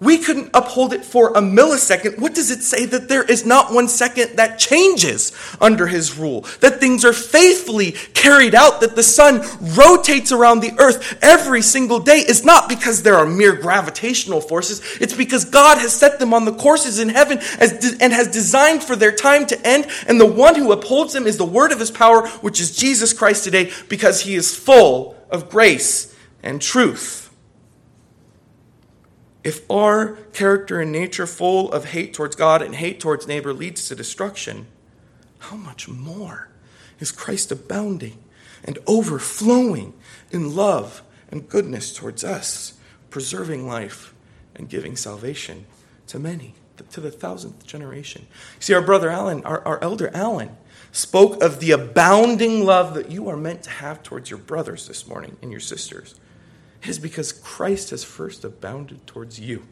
we 0.00 0.16
couldn't 0.18 0.50
uphold 0.54 0.94
it 0.94 1.04
for 1.04 1.28
a 1.30 1.40
millisecond. 1.40 2.18
What 2.18 2.34
does 2.34 2.50
it 2.50 2.62
say? 2.62 2.86
That 2.86 3.08
there 3.08 3.22
is 3.22 3.44
not 3.44 3.72
one 3.72 3.86
second 3.86 4.36
that 4.36 4.58
changes 4.58 5.32
under 5.60 5.86
his 5.86 6.16
rule, 6.16 6.46
that 6.60 6.80
things 6.80 7.04
are 7.04 7.12
faithfully 7.12 7.92
carried 8.14 8.54
out, 8.54 8.80
that 8.80 8.96
the 8.96 9.02
sun 9.02 9.42
rotates 9.76 10.32
around 10.32 10.60
the 10.60 10.72
earth 10.78 11.18
every 11.22 11.60
single 11.60 12.00
day 12.00 12.18
is 12.18 12.44
not 12.44 12.68
because 12.68 13.02
there 13.02 13.16
are 13.16 13.26
mere 13.26 13.54
gravitational 13.54 14.40
forces. 14.40 14.80
It's 15.00 15.14
because 15.14 15.44
God 15.44 15.78
has 15.78 15.94
set 15.94 16.18
them 16.18 16.32
on 16.32 16.46
the 16.46 16.54
courses 16.54 16.98
in 16.98 17.10
heaven 17.10 17.38
and 17.60 18.12
has 18.12 18.28
designed 18.28 18.82
for 18.82 18.96
their 18.96 19.12
time 19.12 19.46
to 19.46 19.66
end. 19.66 19.86
And 20.08 20.18
the 20.20 20.26
one 20.26 20.54
who 20.54 20.72
upholds 20.72 21.12
them 21.12 21.26
is 21.26 21.36
the 21.36 21.44
word 21.44 21.72
of 21.72 21.78
his 21.78 21.90
power, 21.90 22.26
which 22.40 22.60
is 22.60 22.74
Jesus 22.74 23.12
Christ 23.12 23.44
today, 23.44 23.70
because 23.88 24.22
he 24.22 24.34
is 24.34 24.56
full 24.56 25.14
of 25.30 25.50
grace 25.50 26.16
and 26.42 26.60
truth. 26.60 27.29
If 29.42 29.68
our 29.70 30.16
character 30.32 30.80
and 30.80 30.92
nature, 30.92 31.26
full 31.26 31.72
of 31.72 31.86
hate 31.86 32.12
towards 32.12 32.36
God 32.36 32.60
and 32.60 32.74
hate 32.74 33.00
towards 33.00 33.26
neighbor, 33.26 33.52
leads 33.52 33.88
to 33.88 33.94
destruction, 33.94 34.66
how 35.38 35.56
much 35.56 35.88
more 35.88 36.48
is 36.98 37.10
Christ 37.10 37.50
abounding 37.50 38.22
and 38.62 38.78
overflowing 38.86 39.94
in 40.30 40.54
love 40.54 41.02
and 41.30 41.48
goodness 41.48 41.94
towards 41.94 42.22
us, 42.22 42.74
preserving 43.08 43.66
life 43.66 44.14
and 44.54 44.68
giving 44.68 44.96
salvation 44.96 45.64
to 46.08 46.18
many, 46.18 46.54
to 46.90 47.00
the 47.00 47.10
thousandth 47.10 47.66
generation? 47.66 48.26
See, 48.58 48.74
our 48.74 48.82
brother 48.82 49.08
Alan, 49.08 49.42
our, 49.44 49.66
our 49.66 49.82
elder 49.82 50.10
Alan, 50.12 50.50
spoke 50.92 51.42
of 51.42 51.60
the 51.60 51.70
abounding 51.70 52.66
love 52.66 52.94
that 52.94 53.10
you 53.10 53.28
are 53.28 53.36
meant 53.36 53.62
to 53.62 53.70
have 53.70 54.02
towards 54.02 54.28
your 54.28 54.38
brothers 54.38 54.86
this 54.86 55.06
morning 55.06 55.38
and 55.40 55.50
your 55.50 55.60
sisters. 55.60 56.16
Is 56.86 56.98
because 56.98 57.32
Christ 57.32 57.90
has 57.90 58.02
first 58.02 58.44
abounded 58.44 59.06
towards 59.06 59.38
you. 59.38 59.64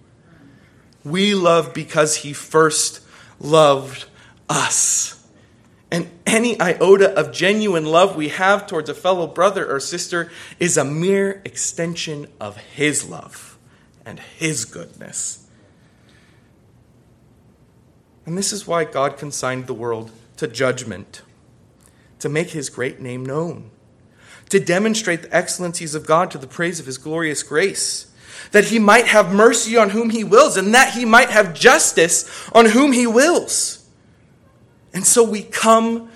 We 1.05 1.35
love 1.35 1.73
because 1.73 2.17
he 2.17 2.33
first 2.33 3.01
loved 3.41 4.07
us. 4.49 5.27
And 5.91 6.11
any 6.27 6.61
iota 6.61 7.19
of 7.19 7.33
genuine 7.33 7.87
love 7.87 8.15
we 8.15 8.29
have 8.29 8.67
towards 8.67 8.91
a 8.91 8.95
fellow 8.95 9.27
brother 9.27 9.71
or 9.71 9.81
sister 9.81 10.31
is 10.61 10.77
a 10.77 10.85
mere 10.85 11.41
extension 11.45 12.29
of 12.39 12.59
his 12.59 13.09
love 13.09 13.59
and 14.05 14.21
his 14.21 14.67
goodness. 14.67 15.49
And 18.27 18.37
this 18.37 18.53
is 18.53 18.67
why 18.67 18.85
God 18.85 19.17
consigned 19.17 19.67
the 19.67 19.75
world 19.75 20.11
to 20.37 20.47
judgment, 20.47 21.23
to 22.19 22.29
make 22.29 22.51
his 22.51 22.69
great 22.69 23.01
name 23.01 23.25
known 23.25 23.71
to 24.51 24.61
demonstrate 24.61 25.23
the 25.23 25.37
excellencies 25.37 25.95
of 25.95 26.07
God 26.07 26.31
to 26.31 26.39
the 26.39 26.47
praise 26.47 26.81
of 26.81 26.87
his 26.87 26.99
glorious 26.99 27.43
grace, 27.43 28.07
that 28.53 28.67
he 28.67 28.79
might 28.79 29.07
have 29.07 29.33
mercy 29.33 29.77
on 29.77 29.91
whom 29.91 30.11
he 30.11 30.25
wills, 30.25 30.57
and 30.57 30.75
that 30.75 30.95
he 30.95 31.05
might 31.05 31.31
have 31.31 31.55
justice 31.55 32.49
on 32.53 32.67
whom 32.67 32.93
he 32.93 33.07
wills. 33.07 33.87
And 34.95 35.07
so 35.07 35.23
we 35.23 35.43
come 35.43 36.11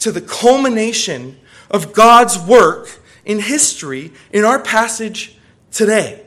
to 0.00 0.12
the 0.12 0.20
culmination 0.20 1.38
of 1.70 1.92
God's 1.92 2.38
work 2.38 3.00
in 3.24 3.40
history 3.40 4.12
in 4.32 4.44
our 4.44 4.60
passage 4.60 5.38
today. 5.70 6.24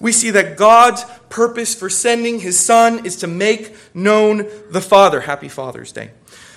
We 0.00 0.12
see 0.12 0.30
that 0.30 0.56
God's 0.56 1.04
purpose 1.28 1.74
for 1.74 1.90
sending 1.90 2.40
his 2.40 2.58
son 2.58 3.04
is 3.04 3.16
to 3.16 3.26
make 3.26 3.74
known 3.94 4.46
the 4.70 4.80
Father. 4.80 5.20
Happy 5.20 5.48
Father's 5.48 5.92
Day. 5.92 6.12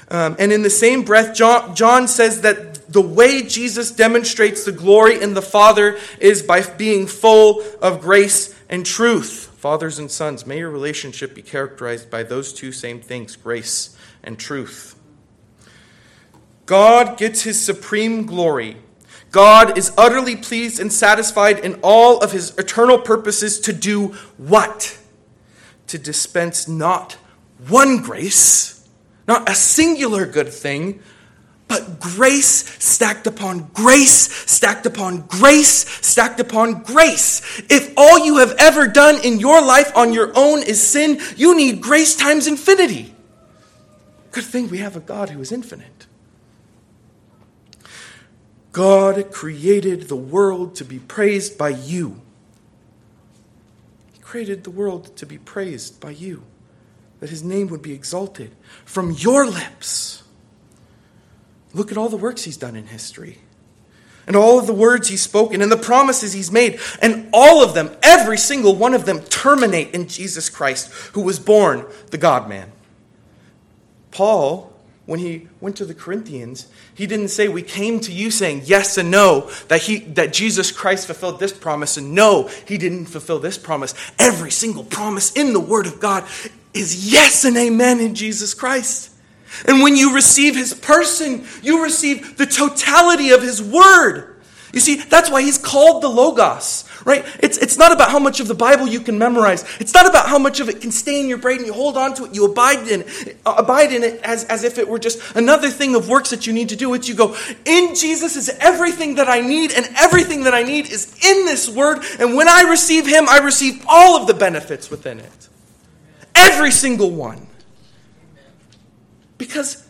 Um, 0.10 0.36
and 0.40 0.52
in 0.52 0.62
the 0.62 0.70
same 0.70 1.04
breath, 1.04 1.36
John, 1.36 1.74
John 1.76 2.08
says 2.08 2.42
that 2.42 2.71
the 2.92 3.02
way 3.02 3.44
Jesus 3.44 3.92
demonstrates 3.92 4.66
the 4.66 4.72
glory 4.72 5.22
in 5.22 5.34
the 5.34 5.42
Father 5.42 5.98
is 6.20 6.42
by 6.42 6.62
being 6.62 7.08
full 7.08 7.64
of 7.82 8.02
grace 8.02 8.56
and 8.70 8.86
truth. 8.86 9.54
Fathers 9.58 10.00
and 10.00 10.10
sons, 10.10 10.46
may 10.46 10.60
your 10.60 10.70
relationship 10.70 11.36
be 11.36 11.42
characterized 11.42 12.10
by 12.10 12.24
those 12.24 12.54
two 12.54 12.72
same 12.72 13.00
things 13.00 13.36
grace 13.36 13.96
and 14.24 14.38
truth. 14.38 14.96
God 16.66 17.18
gets 17.18 17.44
his 17.44 17.64
supreme 17.64 18.26
glory. 18.26 18.78
God 19.32 19.78
is 19.78 19.94
utterly 19.98 20.36
pleased 20.36 20.80
and 20.80 20.92
satisfied 20.92 21.60
in 21.60 21.80
all 21.82 22.20
of 22.20 22.32
his 22.32 22.58
eternal 22.58 22.98
purposes 22.98 23.60
to 23.62 23.74
do 23.74 24.10
what? 24.38 24.98
To 25.88 25.98
dispense 25.98 26.68
not 26.68 27.18
one 27.68 28.02
grace 28.02 28.82
not 29.32 29.50
a 29.50 29.56
singular 29.56 30.26
good 30.26 30.50
thing, 30.50 31.02
but 31.72 32.02
grace 32.02 32.66
stacked 32.84 33.28
upon 33.28 33.70
grace, 33.74 34.30
stacked 34.52 34.86
upon 34.86 35.22
grace, 35.22 35.88
stacked 36.06 36.42
upon 36.42 36.84
grace. 36.84 37.62
If 37.70 37.94
all 37.96 38.26
you 38.26 38.40
have 38.40 38.54
ever 38.60 38.90
done 38.90 39.24
in 39.24 39.40
your 39.40 39.62
life 39.62 39.96
on 39.96 40.12
your 40.12 40.34
own 40.36 40.64
is 40.64 40.86
sin, 40.86 41.22
you 41.38 41.56
need 41.56 41.82
grace 41.82 42.18
times 42.18 42.46
infinity. 42.46 43.16
Good 44.32 44.44
thing 44.44 44.68
we 44.68 44.80
have 44.80 44.98
a 44.98 45.00
God 45.00 45.30
who 45.30 45.40
is 45.40 45.54
infinite. 45.54 46.08
God 48.74 49.32
created 49.32 50.10
the 50.10 50.18
world 50.18 50.76
to 50.76 50.84
be 50.84 51.00
praised 51.00 51.58
by 51.58 51.70
you. 51.70 52.20
He 54.12 54.20
created 54.20 54.66
the 54.66 54.72
world 54.72 55.16
to 55.16 55.26
be 55.26 55.38
praised 55.38 56.02
by 56.02 56.10
you 56.10 56.44
that 57.22 57.30
his 57.30 57.44
name 57.44 57.68
would 57.68 57.82
be 57.82 57.94
exalted 57.94 58.52
from 58.84 59.12
your 59.12 59.48
lips. 59.48 60.22
Look 61.74 61.92
at 61.92 61.98
all 61.98 62.10
the 62.10 62.18
works 62.18 62.44
he's 62.44 62.58
done 62.58 62.76
in 62.76 62.88
history, 62.88 63.38
and 64.28 64.36
all 64.36 64.60
of 64.60 64.68
the 64.68 64.74
words 64.74 65.08
he's 65.08 65.22
spoken, 65.22 65.62
and 65.62 65.72
the 65.72 65.78
promises 65.78 66.34
he's 66.34 66.52
made, 66.52 66.80
and 67.02 67.30
all 67.34 67.64
of 67.64 67.74
them, 67.74 67.92
every 68.04 68.38
single 68.38 68.76
one 68.76 68.94
of 68.94 69.06
them, 69.06 69.22
terminate 69.22 69.94
in 69.94 70.08
Jesus 70.08 70.50
Christ, 70.50 70.92
who 71.14 71.22
was 71.22 71.40
born 71.40 71.86
the 72.12 72.18
God 72.18 72.50
man. 72.50 72.72
Paul 74.12 74.72
when 75.12 75.20
he 75.20 75.48
went 75.60 75.76
to 75.76 75.86
the 75.86 75.94
Corinthians, 75.94 76.68
he 76.94 77.06
didn't 77.06 77.28
say, 77.28 77.48
We 77.48 77.64
came 77.64 78.00
to 78.02 78.14
you 78.14 78.32
saying 78.32 78.62
yes 78.66 78.98
and 78.98 79.12
no, 79.12 79.50
that, 79.68 79.82
he, 79.82 80.00
that 80.00 80.32
Jesus 80.32 80.72
Christ 80.72 81.08
fulfilled 81.08 81.38
this 81.38 81.52
promise, 81.52 81.98
and 81.98 82.14
no, 82.14 82.50
he 82.66 82.78
didn't 82.78 83.08
fulfill 83.08 83.40
this 83.40 83.58
promise. 83.58 83.94
Every 84.20 84.52
single 84.52 84.86
promise 84.86 85.34
in 85.34 85.54
the 85.54 85.60
Word 85.60 85.86
of 85.88 86.00
God 86.00 86.24
is 86.74 87.12
yes 87.12 87.44
and 87.44 87.58
amen 87.58 88.00
in 88.00 88.16
Jesus 88.16 88.54
Christ. 88.54 89.11
And 89.66 89.82
when 89.82 89.96
you 89.96 90.16
receive 90.16 90.56
his 90.56 90.74
person, 90.74 91.46
you 91.62 91.84
receive 91.84 92.38
the 92.38 92.46
totality 92.46 93.32
of 93.32 93.42
his 93.42 93.62
word. 93.62 94.32
You 94.74 94.80
see, 94.80 94.96
that's 94.96 95.30
why 95.30 95.42
he's 95.42 95.58
called 95.58 96.02
the 96.02 96.08
Logos, 96.08 96.86
right? 97.04 97.26
It's, 97.40 97.58
it's 97.58 97.78
not 97.78 97.92
about 97.92 98.10
how 98.10 98.20
much 98.20 98.40
of 98.40 98.48
the 98.48 98.54
Bible 98.54 98.88
you 98.88 99.02
can 99.02 99.18
memorize. 99.18 99.66
It's 99.82 99.94
not 99.94 100.08
about 100.08 100.30
how 100.30 100.40
much 100.40 100.62
of 100.62 100.70
it 100.70 100.80
can 100.80 100.92
stay 100.92 101.20
in 101.20 101.28
your 101.28 101.40
brain. 101.40 101.58
And 101.58 101.68
you 101.68 101.74
hold 101.74 101.98
on 101.98 102.14
to 102.16 102.26
it. 102.26 102.34
You 102.34 102.46
abide 102.46 102.88
in 102.88 103.02
it, 103.02 103.38
uh, 103.46 103.56
abide 103.58 103.92
in 103.92 104.04
it 104.04 104.22
as, 104.24 104.46
as 104.46 104.64
if 104.64 104.78
it 104.78 104.88
were 104.88 105.00
just 105.00 105.36
another 105.36 105.70
thing 105.70 105.94
of 105.96 106.08
works 106.08 106.30
that 106.30 106.48
you 106.48 106.54
need 106.54 106.70
to 106.70 106.78
do. 106.78 106.94
It's 106.94 107.10
you 107.10 107.16
go, 107.16 107.36
in 107.66 107.96
Jesus 107.96 108.38
is 108.38 108.48
everything 108.60 109.16
that 109.16 109.28
I 109.28 109.42
need, 109.42 109.74
and 109.74 109.90
everything 109.98 110.44
that 110.46 110.54
I 110.54 110.64
need 110.64 110.90
is 110.90 111.14
in 111.22 111.46
this 111.46 111.70
word. 111.70 112.00
And 112.20 112.36
when 112.36 112.48
I 112.48 112.62
receive 112.62 113.06
him, 113.06 113.28
I 113.28 113.40
receive 113.40 113.84
all 113.90 114.16
of 114.22 114.28
the 114.28 114.34
benefits 114.34 114.90
within 114.90 115.20
it. 115.20 115.50
Every 116.34 116.72
single 116.72 117.12
one. 117.12 117.48
Because 119.42 119.90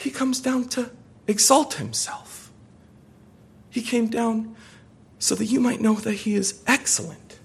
he 0.00 0.10
comes 0.10 0.40
down 0.40 0.64
to 0.70 0.90
exalt 1.28 1.74
himself. 1.74 2.50
He 3.70 3.80
came 3.80 4.08
down 4.08 4.56
so 5.20 5.36
that 5.36 5.44
you 5.44 5.60
might 5.60 5.80
know 5.80 5.94
that 5.94 6.14
he 6.14 6.34
is 6.34 6.60
excellent, 6.66 7.38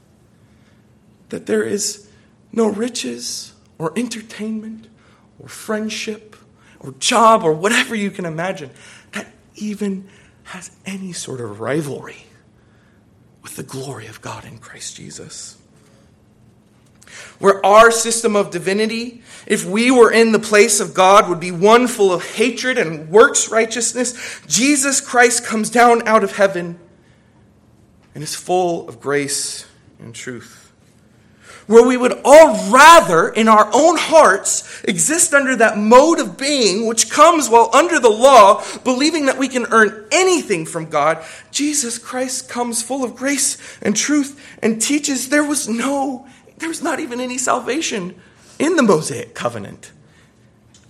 that 1.30 1.45
there 1.45 1.62
is 1.62 2.10
no 2.52 2.67
riches 2.67 3.54
or 3.78 3.93
entertainment 3.95 4.88
or 5.38 5.47
friendship 5.47 6.36
or 6.80 6.93
job 6.93 7.43
or 7.43 7.54
whatever 7.54 7.93
you 7.93 8.10
can 8.10 8.26
imagine 8.26 8.71
that 9.12 9.28
even 9.54 10.10
has 10.45 10.71
any 10.84 11.13
sort 11.13 11.41
of 11.41 11.60
rivalry 11.60 12.26
with 13.43 13.56
the 13.56 13.62
glory 13.62 14.08
of 14.08 14.19
God 14.19 14.45
in 14.45 14.58
Christ 14.58 14.95
Jesus 14.95 15.60
where 17.39 17.65
our 17.65 17.91
system 17.91 18.36
of 18.36 18.52
divinity, 18.52 19.21
if 19.45 19.65
we 19.65 19.91
were 19.91 20.12
in 20.12 20.32
the 20.32 20.39
place 20.39 20.80
of 20.80 20.93
God, 20.93 21.28
would 21.30 21.39
be 21.39 21.52
one 21.52 21.88
full 21.88 22.12
of 22.13 22.23
hatred 22.36 22.78
and 22.78 23.10
works 23.10 23.49
righteousness, 23.49 24.39
Jesus 24.47 25.02
Christ 25.02 25.45
comes 25.45 25.69
down 25.69 26.08
out 26.08 26.23
of 26.23 26.38
heaven 26.38 26.80
and 28.15 28.23
is 28.23 28.36
full 28.36 28.88
of 28.88 28.99
grace 29.02 29.65
and 29.99 30.13
truth. 30.13 30.60
where 31.67 31.86
we 31.88 31.95
would 31.95 32.19
all 32.26 32.71
rather, 32.71 33.30
in 33.30 33.47
our 33.47 33.69
own 33.73 33.97
hearts, 33.97 34.84
exist 34.84 35.34
under 35.34 35.56
that 35.56 35.78
mode 35.78 36.19
of 36.19 36.38
being 36.38 36.86
which 36.88 37.10
comes 37.10 37.49
while 37.49 37.69
under 37.73 37.99
the 37.99 38.10
law, 38.10 38.63
believing 38.84 39.28
that 39.28 39.38
we 39.38 39.47
can 39.47 39.65
earn 39.71 40.06
anything 40.12 40.65
from 40.65 40.89
God, 40.89 41.23
Jesus 41.52 41.97
Christ 41.97 42.49
comes 42.49 42.84
full 42.84 43.04
of 43.04 43.15
grace 43.15 43.58
and 43.82 43.95
truth 43.95 44.58
and 44.62 44.82
teaches 44.82 45.30
there 45.30 45.43
was 45.43 45.69
no, 45.69 46.28
there 46.63 46.69
was 46.69 46.82
not 46.82 47.02
even 47.02 47.19
any 47.19 47.38
salvation 47.38 48.15
in 48.58 48.78
the 48.78 48.84
Mosaic 48.84 49.36
covenant. 49.36 49.91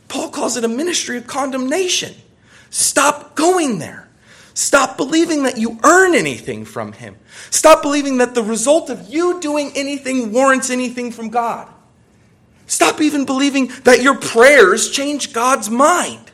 Paul 0.08 0.30
calls 0.30 0.56
it 0.56 0.64
a 0.64 0.68
ministry 0.68 1.18
of 1.18 1.26
condemnation. 1.26 2.14
Stop 2.70 3.34
going 3.36 3.80
there. 3.80 4.08
Stop 4.54 4.98
believing 4.98 5.42
that 5.44 5.58
you 5.58 5.80
earn 5.84 6.14
anything 6.14 6.64
from 6.64 6.92
Him. 6.94 7.16
Stop 7.50 7.82
believing 7.82 8.20
that 8.20 8.36
the 8.36 8.44
result 8.44 8.92
of 8.92 9.10
you 9.10 9.42
doing 9.42 9.72
anything 9.76 10.32
warrants 10.32 10.70
anything 10.70 11.12
from 11.12 11.30
God. 11.30 11.68
Stop 12.68 13.02
even 13.02 13.26
believing 13.26 13.72
that 13.84 14.04
your 14.04 14.16
prayers 14.16 14.92
change 14.92 15.34
God's 15.34 15.72
mind. 15.72 16.30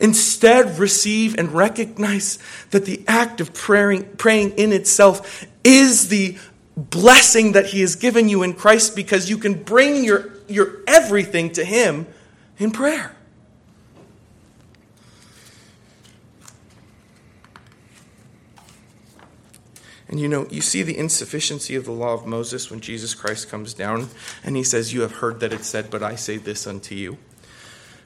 Instead, 0.00 0.76
receive 0.76 1.38
and 1.38 1.52
recognize 1.52 2.40
that 2.70 2.84
the 2.84 3.04
act 3.06 3.40
of 3.40 3.54
praying, 3.54 4.16
praying 4.16 4.50
in 4.52 4.72
itself 4.72 5.46
is 5.62 6.08
the 6.08 6.36
blessing 6.76 7.52
that 7.52 7.66
He 7.66 7.80
has 7.80 7.96
given 7.96 8.28
you 8.28 8.42
in 8.42 8.54
Christ 8.54 8.96
because 8.96 9.28
you 9.28 9.38
can 9.38 9.62
bring 9.62 10.04
your, 10.04 10.30
your 10.48 10.78
everything 10.86 11.52
to 11.52 11.64
Him 11.64 12.06
in 12.58 12.70
prayer. 12.70 13.14
And 20.10 20.18
you 20.18 20.26
know, 20.26 20.48
you 20.50 20.60
see 20.60 20.82
the 20.82 20.98
insufficiency 20.98 21.76
of 21.76 21.84
the 21.84 21.92
law 21.92 22.14
of 22.14 22.26
Moses 22.26 22.68
when 22.68 22.80
Jesus 22.80 23.14
Christ 23.14 23.48
comes 23.48 23.72
down 23.72 24.08
and 24.42 24.56
he 24.56 24.64
says, 24.64 24.92
You 24.92 25.02
have 25.02 25.12
heard 25.12 25.38
that 25.38 25.52
it 25.52 25.64
said, 25.64 25.88
but 25.88 26.02
I 26.02 26.16
say 26.16 26.36
this 26.36 26.66
unto 26.66 26.96
you. 26.96 27.16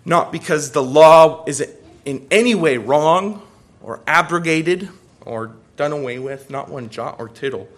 Not 0.05 0.31
because 0.31 0.73
the 0.73 0.83
law 0.83 1.45
is 1.47 1.67
in 2.05 2.27
any 2.31 2.55
way 2.55 2.77
wrong 2.77 3.41
or 3.83 4.01
abrogated 4.07 4.91
or 5.23 5.57
done 5.79 5.93
away 5.93 6.19
with, 6.19 6.51
not 6.51 6.69
one 6.69 6.91
jot 6.91 7.17
or 7.19 7.27
tittle 7.27 7.69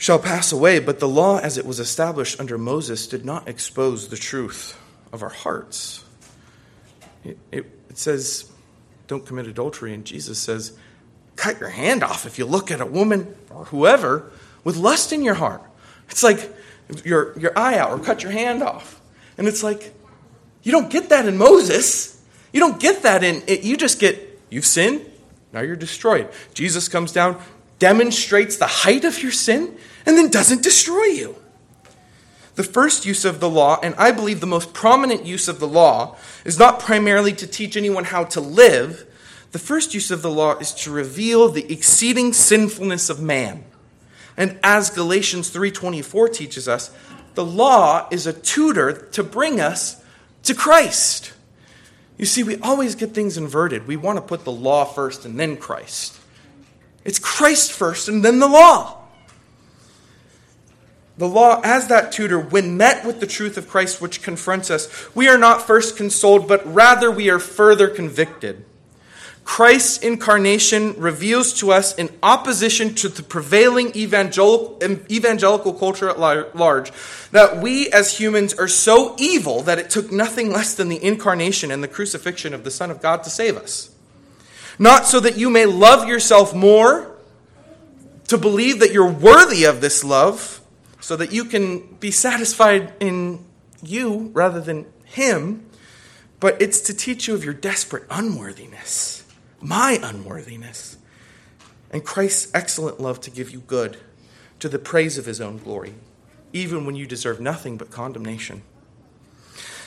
shall 0.00 0.18
pass 0.18 0.50
away, 0.50 0.80
but 0.80 0.98
the 0.98 1.08
law 1.08 1.38
as 1.38 1.58
it 1.58 1.64
was 1.64 1.78
established 1.78 2.40
under 2.40 2.58
Moses 2.58 3.06
did 3.06 3.24
not 3.24 3.46
expose 3.46 4.08
the 4.08 4.16
truth 4.16 4.76
of 5.12 5.22
our 5.22 5.28
hearts. 5.28 6.04
It, 7.22 7.38
it, 7.52 7.66
it 7.90 7.98
says, 7.98 8.50
Don't 9.06 9.24
commit 9.24 9.46
adultery, 9.46 9.94
and 9.94 10.04
Jesus 10.04 10.38
says, 10.38 10.76
cut 11.40 11.58
your 11.58 11.70
hand 11.70 12.04
off 12.04 12.26
if 12.26 12.38
you 12.38 12.44
look 12.44 12.70
at 12.70 12.82
a 12.82 12.86
woman 12.86 13.34
or 13.48 13.64
whoever 13.66 14.30
with 14.62 14.76
lust 14.76 15.10
in 15.10 15.22
your 15.22 15.34
heart. 15.34 15.62
It's 16.10 16.22
like 16.22 16.54
your, 17.02 17.38
your 17.38 17.58
eye 17.58 17.78
out 17.78 17.90
or 17.92 17.98
cut 17.98 18.22
your 18.22 18.30
hand 18.30 18.62
off. 18.62 19.00
And 19.38 19.48
it's 19.48 19.62
like, 19.62 19.94
you 20.62 20.70
don't 20.70 20.90
get 20.90 21.08
that 21.08 21.26
in 21.26 21.38
Moses. 21.38 22.22
You 22.52 22.60
don't 22.60 22.78
get 22.78 23.02
that 23.04 23.24
in 23.24 23.42
it. 23.46 23.62
You 23.62 23.78
just 23.78 23.98
get, 23.98 24.38
you've 24.50 24.66
sinned, 24.66 25.00
now 25.50 25.60
you're 25.60 25.76
destroyed. 25.76 26.28
Jesus 26.52 26.88
comes 26.88 27.10
down, 27.10 27.40
demonstrates 27.78 28.58
the 28.58 28.66
height 28.66 29.06
of 29.06 29.22
your 29.22 29.32
sin, 29.32 29.76
and 30.06 30.16
then 30.16 30.30
doesn't 30.30 30.62
destroy 30.62 31.04
you. 31.04 31.36
The 32.54 32.62
first 32.64 33.06
use 33.06 33.24
of 33.24 33.40
the 33.40 33.48
law, 33.48 33.78
and 33.82 33.94
I 33.96 34.10
believe 34.10 34.40
the 34.40 34.46
most 34.46 34.74
prominent 34.74 35.24
use 35.24 35.48
of 35.48 35.60
the 35.60 35.68
law, 35.68 36.16
is 36.44 36.58
not 36.58 36.80
primarily 36.80 37.32
to 37.34 37.46
teach 37.46 37.76
anyone 37.76 38.04
how 38.04 38.24
to 38.24 38.40
live, 38.40 39.06
the 39.52 39.58
first 39.58 39.94
use 39.94 40.10
of 40.10 40.22
the 40.22 40.30
law 40.30 40.56
is 40.58 40.72
to 40.74 40.90
reveal 40.90 41.48
the 41.48 41.72
exceeding 41.72 42.32
sinfulness 42.32 43.10
of 43.10 43.20
man. 43.20 43.64
And 44.36 44.58
as 44.62 44.90
Galatians 44.90 45.50
3:24 45.50 46.28
teaches 46.28 46.68
us, 46.68 46.90
the 47.34 47.44
law 47.44 48.06
is 48.10 48.26
a 48.26 48.32
tutor 48.32 48.92
to 48.92 49.22
bring 49.22 49.60
us 49.60 49.96
to 50.44 50.54
Christ. 50.54 51.32
You 52.16 52.26
see, 52.26 52.42
we 52.42 52.58
always 52.58 52.94
get 52.94 53.14
things 53.14 53.36
inverted. 53.36 53.86
We 53.86 53.96
want 53.96 54.18
to 54.18 54.22
put 54.22 54.44
the 54.44 54.52
law 54.52 54.84
first 54.84 55.24
and 55.24 55.40
then 55.40 55.56
Christ. 55.56 56.16
It's 57.04 57.18
Christ 57.18 57.72
first 57.72 58.08
and 58.08 58.24
then 58.24 58.38
the 58.38 58.48
law. 58.48 58.99
The 61.20 61.28
law, 61.28 61.60
as 61.62 61.88
that 61.88 62.12
tutor, 62.12 62.40
when 62.40 62.78
met 62.78 63.04
with 63.04 63.20
the 63.20 63.26
truth 63.26 63.58
of 63.58 63.68
Christ 63.68 64.00
which 64.00 64.22
confronts 64.22 64.70
us, 64.70 65.14
we 65.14 65.28
are 65.28 65.36
not 65.36 65.66
first 65.66 65.98
consoled, 65.98 66.48
but 66.48 66.66
rather 66.66 67.10
we 67.10 67.28
are 67.28 67.38
further 67.38 67.88
convicted. 67.88 68.64
Christ's 69.44 69.98
incarnation 69.98 70.94
reveals 70.98 71.52
to 71.60 71.72
us, 71.72 71.94
in 71.94 72.08
opposition 72.22 72.94
to 72.94 73.10
the 73.10 73.22
prevailing 73.22 73.94
evangelical, 73.94 75.74
culture 75.74 76.08
at 76.08 76.18
large, 76.18 76.90
that 77.32 77.58
we 77.58 77.90
as 77.90 78.16
humans 78.16 78.54
are 78.54 78.66
so 78.66 79.14
evil 79.18 79.60
that 79.64 79.78
it 79.78 79.90
took 79.90 80.10
nothing 80.10 80.50
less 80.50 80.72
than 80.72 80.88
the 80.88 81.04
incarnation 81.04 81.70
and 81.70 81.82
the 81.82 81.88
crucifixion 81.88 82.54
of 82.54 82.64
the 82.64 82.70
Son 82.70 82.90
of 82.90 83.02
God 83.02 83.24
to 83.24 83.30
save 83.30 83.58
us. 83.58 83.90
Not 84.78 85.04
so 85.04 85.20
that 85.20 85.36
you 85.36 85.50
may 85.50 85.66
love 85.66 86.08
yourself 86.08 86.54
more, 86.54 87.14
to 88.28 88.38
believe 88.38 88.80
that 88.80 88.94
you're 88.94 89.12
worthy 89.12 89.64
of 89.64 89.82
this 89.82 90.02
love, 90.02 90.59
so 91.00 91.16
that 91.16 91.32
you 91.32 91.44
can 91.44 91.96
be 92.00 92.10
satisfied 92.10 92.92
in 93.00 93.44
you 93.82 94.30
rather 94.32 94.60
than 94.60 94.86
Him, 95.04 95.66
but 96.38 96.60
it's 96.60 96.80
to 96.82 96.94
teach 96.94 97.26
you 97.26 97.34
of 97.34 97.44
your 97.44 97.54
desperate 97.54 98.04
unworthiness 98.10 99.20
my 99.60 99.98
unworthiness, 100.02 100.96
and 101.90 102.04
Christ's 102.04 102.50
excellent 102.54 103.00
love 103.00 103.20
to 103.22 103.30
give 103.30 103.50
you 103.50 103.60
good, 103.60 103.98
to 104.58 104.68
the 104.68 104.78
praise 104.78 105.18
of 105.18 105.26
his 105.26 105.40
own 105.40 105.58
glory, 105.58 105.94
even 106.52 106.86
when 106.86 106.94
you 106.94 107.06
deserve 107.06 107.40
nothing 107.40 107.76
but 107.76 107.90
condemnation. 107.90 108.62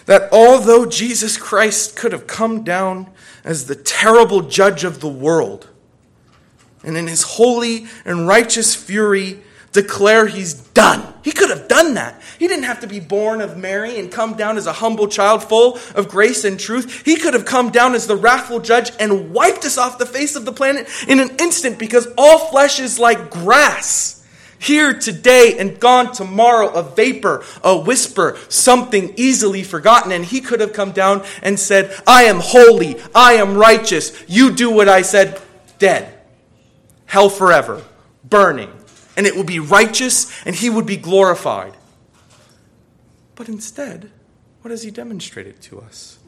That 0.05 0.31
although 0.31 0.85
Jesus 0.85 1.37
Christ 1.37 1.95
could 1.95 2.11
have 2.11 2.27
come 2.27 2.63
down 2.63 3.09
as 3.43 3.65
the 3.65 3.75
terrible 3.75 4.41
judge 4.41 4.83
of 4.83 4.99
the 4.99 5.09
world, 5.09 5.69
and 6.83 6.97
in 6.97 7.07
his 7.07 7.23
holy 7.23 7.87
and 8.03 8.27
righteous 8.27 8.75
fury 8.75 9.41
declare 9.73 10.27
he's 10.27 10.53
done. 10.53 11.13
He 11.23 11.31
could 11.31 11.49
have 11.49 11.67
done 11.67 11.95
that. 11.95 12.21
He 12.37 12.47
didn't 12.47 12.65
have 12.65 12.81
to 12.81 12.87
be 12.87 12.99
born 12.99 13.41
of 13.41 13.57
Mary 13.57 13.99
and 13.99 14.11
come 14.11 14.35
down 14.35 14.57
as 14.57 14.67
a 14.67 14.73
humble 14.73 15.07
child 15.07 15.43
full 15.43 15.79
of 15.95 16.07
grace 16.07 16.45
and 16.45 16.59
truth. 16.59 17.03
He 17.05 17.17
could 17.17 17.33
have 17.33 17.45
come 17.45 17.71
down 17.71 17.95
as 17.95 18.05
the 18.05 18.15
wrathful 18.15 18.59
judge 18.59 18.91
and 18.99 19.33
wiped 19.33 19.65
us 19.65 19.77
off 19.77 19.97
the 19.97 20.05
face 20.05 20.35
of 20.35 20.45
the 20.45 20.51
planet 20.51 20.87
in 21.07 21.19
an 21.19 21.35
instant 21.39 21.79
because 21.79 22.07
all 22.17 22.51
flesh 22.51 22.79
is 22.79 22.99
like 22.99 23.31
grass. 23.31 24.23
Here 24.59 24.97
today 24.97 25.57
and 25.59 25.77
gone 25.77 26.13
tomorrow, 26.13 26.69
a 26.69 26.83
vapor, 26.83 27.43
a 27.63 27.77
whisper, 27.77 28.37
something 28.47 29.13
easily 29.17 29.63
forgotten. 29.63 30.11
And 30.13 30.23
he 30.23 30.39
could 30.39 30.61
have 30.61 30.71
come 30.71 30.91
down 30.91 31.25
and 31.41 31.59
said, 31.59 31.99
I 32.07 32.23
am 32.23 32.39
holy, 32.39 32.95
I 33.13 33.33
am 33.33 33.57
righteous, 33.57 34.23
you 34.27 34.51
do 34.51 34.69
what 34.69 34.87
I 34.87 35.01
said, 35.01 35.41
dead. 35.79 36.17
Hell 37.07 37.29
forever, 37.29 37.83
burning 38.23 38.71
and 39.15 39.27
it 39.27 39.35
would 39.35 39.47
be 39.47 39.59
righteous, 39.59 40.45
and 40.45 40.55
he 40.55 40.69
would 40.69 40.85
be 40.85 40.97
glorified. 40.97 41.75
But 43.35 43.49
instead, 43.49 44.11
what 44.61 44.71
has 44.71 44.83
he 44.83 44.91
demonstrated 44.91 45.61
to 45.63 45.81
us? 45.81 46.19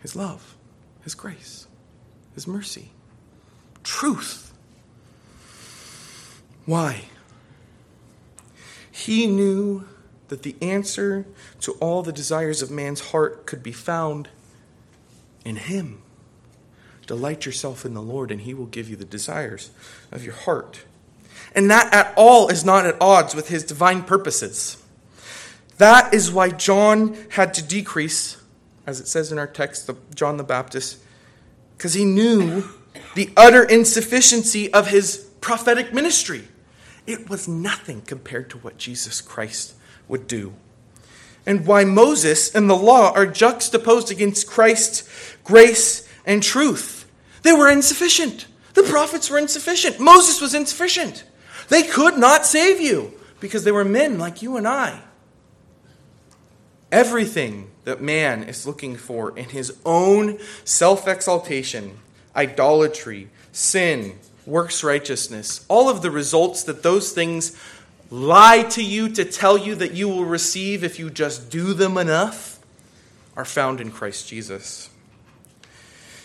His 0.00 0.16
love, 0.16 0.56
his 1.02 1.14
grace, 1.14 1.66
his 2.34 2.46
mercy, 2.46 2.90
truth. 3.84 4.52
Why? 6.66 7.04
He 8.90 9.26
knew 9.26 9.86
that 10.28 10.42
the 10.42 10.56
answer 10.60 11.26
to 11.60 11.72
all 11.72 12.02
the 12.02 12.12
desires 12.12 12.62
of 12.62 12.70
man's 12.70 13.10
heart 13.10 13.46
could 13.46 13.62
be 13.62 13.72
found 13.72 14.28
in 15.44 15.56
him. 15.56 16.02
Delight 17.06 17.46
yourself 17.46 17.84
in 17.84 17.94
the 17.94 18.02
Lord, 18.02 18.30
and 18.30 18.42
He 18.42 18.54
will 18.54 18.66
give 18.66 18.88
you 18.88 18.96
the 18.96 19.04
desires 19.04 19.70
of 20.10 20.24
your 20.24 20.34
heart. 20.34 20.84
And 21.54 21.70
that 21.70 21.92
at 21.92 22.14
all 22.16 22.48
is 22.48 22.64
not 22.64 22.86
at 22.86 23.00
odds 23.00 23.34
with 23.34 23.48
His 23.48 23.64
divine 23.64 24.02
purposes. 24.04 24.82
That 25.78 26.14
is 26.14 26.30
why 26.30 26.50
John 26.50 27.16
had 27.30 27.54
to 27.54 27.62
decrease, 27.62 28.40
as 28.86 29.00
it 29.00 29.08
says 29.08 29.32
in 29.32 29.38
our 29.38 29.46
text, 29.46 29.90
John 30.14 30.36
the 30.36 30.44
Baptist, 30.44 30.98
because 31.76 31.94
he 31.94 32.04
knew 32.04 32.62
the 33.16 33.30
utter 33.36 33.64
insufficiency 33.64 34.72
of 34.72 34.88
his 34.88 35.28
prophetic 35.40 35.92
ministry. 35.92 36.46
It 37.06 37.28
was 37.28 37.48
nothing 37.48 38.02
compared 38.02 38.48
to 38.50 38.58
what 38.58 38.78
Jesus 38.78 39.20
Christ 39.20 39.74
would 40.06 40.28
do. 40.28 40.54
And 41.44 41.66
why 41.66 41.84
Moses 41.84 42.54
and 42.54 42.70
the 42.70 42.76
law 42.76 43.12
are 43.12 43.26
juxtaposed 43.26 44.12
against 44.12 44.46
Christ's 44.46 45.36
grace 45.42 46.08
and 46.24 46.42
truth. 46.42 47.10
They 47.42 47.52
were 47.52 47.70
insufficient. 47.70 48.46
The 48.74 48.82
prophets 48.82 49.30
were 49.30 49.38
insufficient. 49.38 50.00
Moses 50.00 50.40
was 50.40 50.54
insufficient. 50.54 51.24
They 51.68 51.82
could 51.82 52.18
not 52.18 52.46
save 52.46 52.80
you 52.80 53.12
because 53.40 53.64
they 53.64 53.72
were 53.72 53.84
men 53.84 54.18
like 54.18 54.42
you 54.42 54.56
and 54.56 54.66
I. 54.66 55.00
Everything 56.90 57.70
that 57.84 58.00
man 58.00 58.42
is 58.44 58.66
looking 58.66 58.96
for 58.96 59.36
in 59.36 59.48
his 59.48 59.76
own 59.84 60.38
self 60.64 61.08
exaltation, 61.08 61.98
idolatry, 62.36 63.28
sin, 63.50 64.18
works 64.46 64.84
righteousness, 64.84 65.64
all 65.68 65.88
of 65.88 66.02
the 66.02 66.10
results 66.10 66.64
that 66.64 66.82
those 66.82 67.12
things 67.12 67.56
lie 68.10 68.62
to 68.62 68.84
you 68.84 69.08
to 69.08 69.24
tell 69.24 69.56
you 69.56 69.74
that 69.76 69.92
you 69.92 70.08
will 70.08 70.24
receive 70.24 70.84
if 70.84 70.98
you 70.98 71.10
just 71.10 71.50
do 71.50 71.72
them 71.72 71.96
enough, 71.96 72.60
are 73.36 73.44
found 73.44 73.80
in 73.80 73.90
Christ 73.90 74.28
Jesus. 74.28 74.90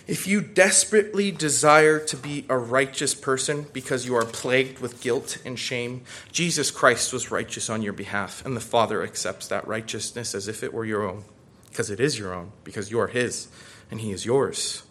If 0.08 0.26
you 0.26 0.39
desperately 0.39 1.32
desire 1.32 2.00
to 2.00 2.15
be 2.15 2.46
a 2.48 2.58
righteous 2.58 3.13
person 3.13 3.67
because 3.74 4.06
you 4.06 4.15
are 4.15 4.24
plagued 4.24 4.80
with 4.80 5.02
guilt 5.02 5.38
and 5.43 5.60
shame, 5.60 6.04
Jesus 6.32 6.72
Christ 6.72 7.12
was 7.12 7.30
righteous 7.30 7.70
on 7.70 7.82
your 7.82 7.91
behalf, 7.91 8.46
and 8.46 8.56
the 8.56 8.62
Father 8.62 9.04
accepts 9.04 9.48
that 9.50 9.67
righteousness 9.67 10.34
as 10.34 10.48
if 10.48 10.63
it 10.63 10.74
were 10.74 10.86
your 10.86 11.04
own, 11.04 11.26
because 11.70 11.89
it 11.89 12.00
is 12.00 12.17
your 12.17 12.34
own, 12.34 12.54
because 12.63 12.89
you 12.89 13.02
are 13.02 13.08
His, 13.08 13.50
and 13.91 14.00
He 14.00 14.13
is 14.13 14.26
yours. 14.26 14.84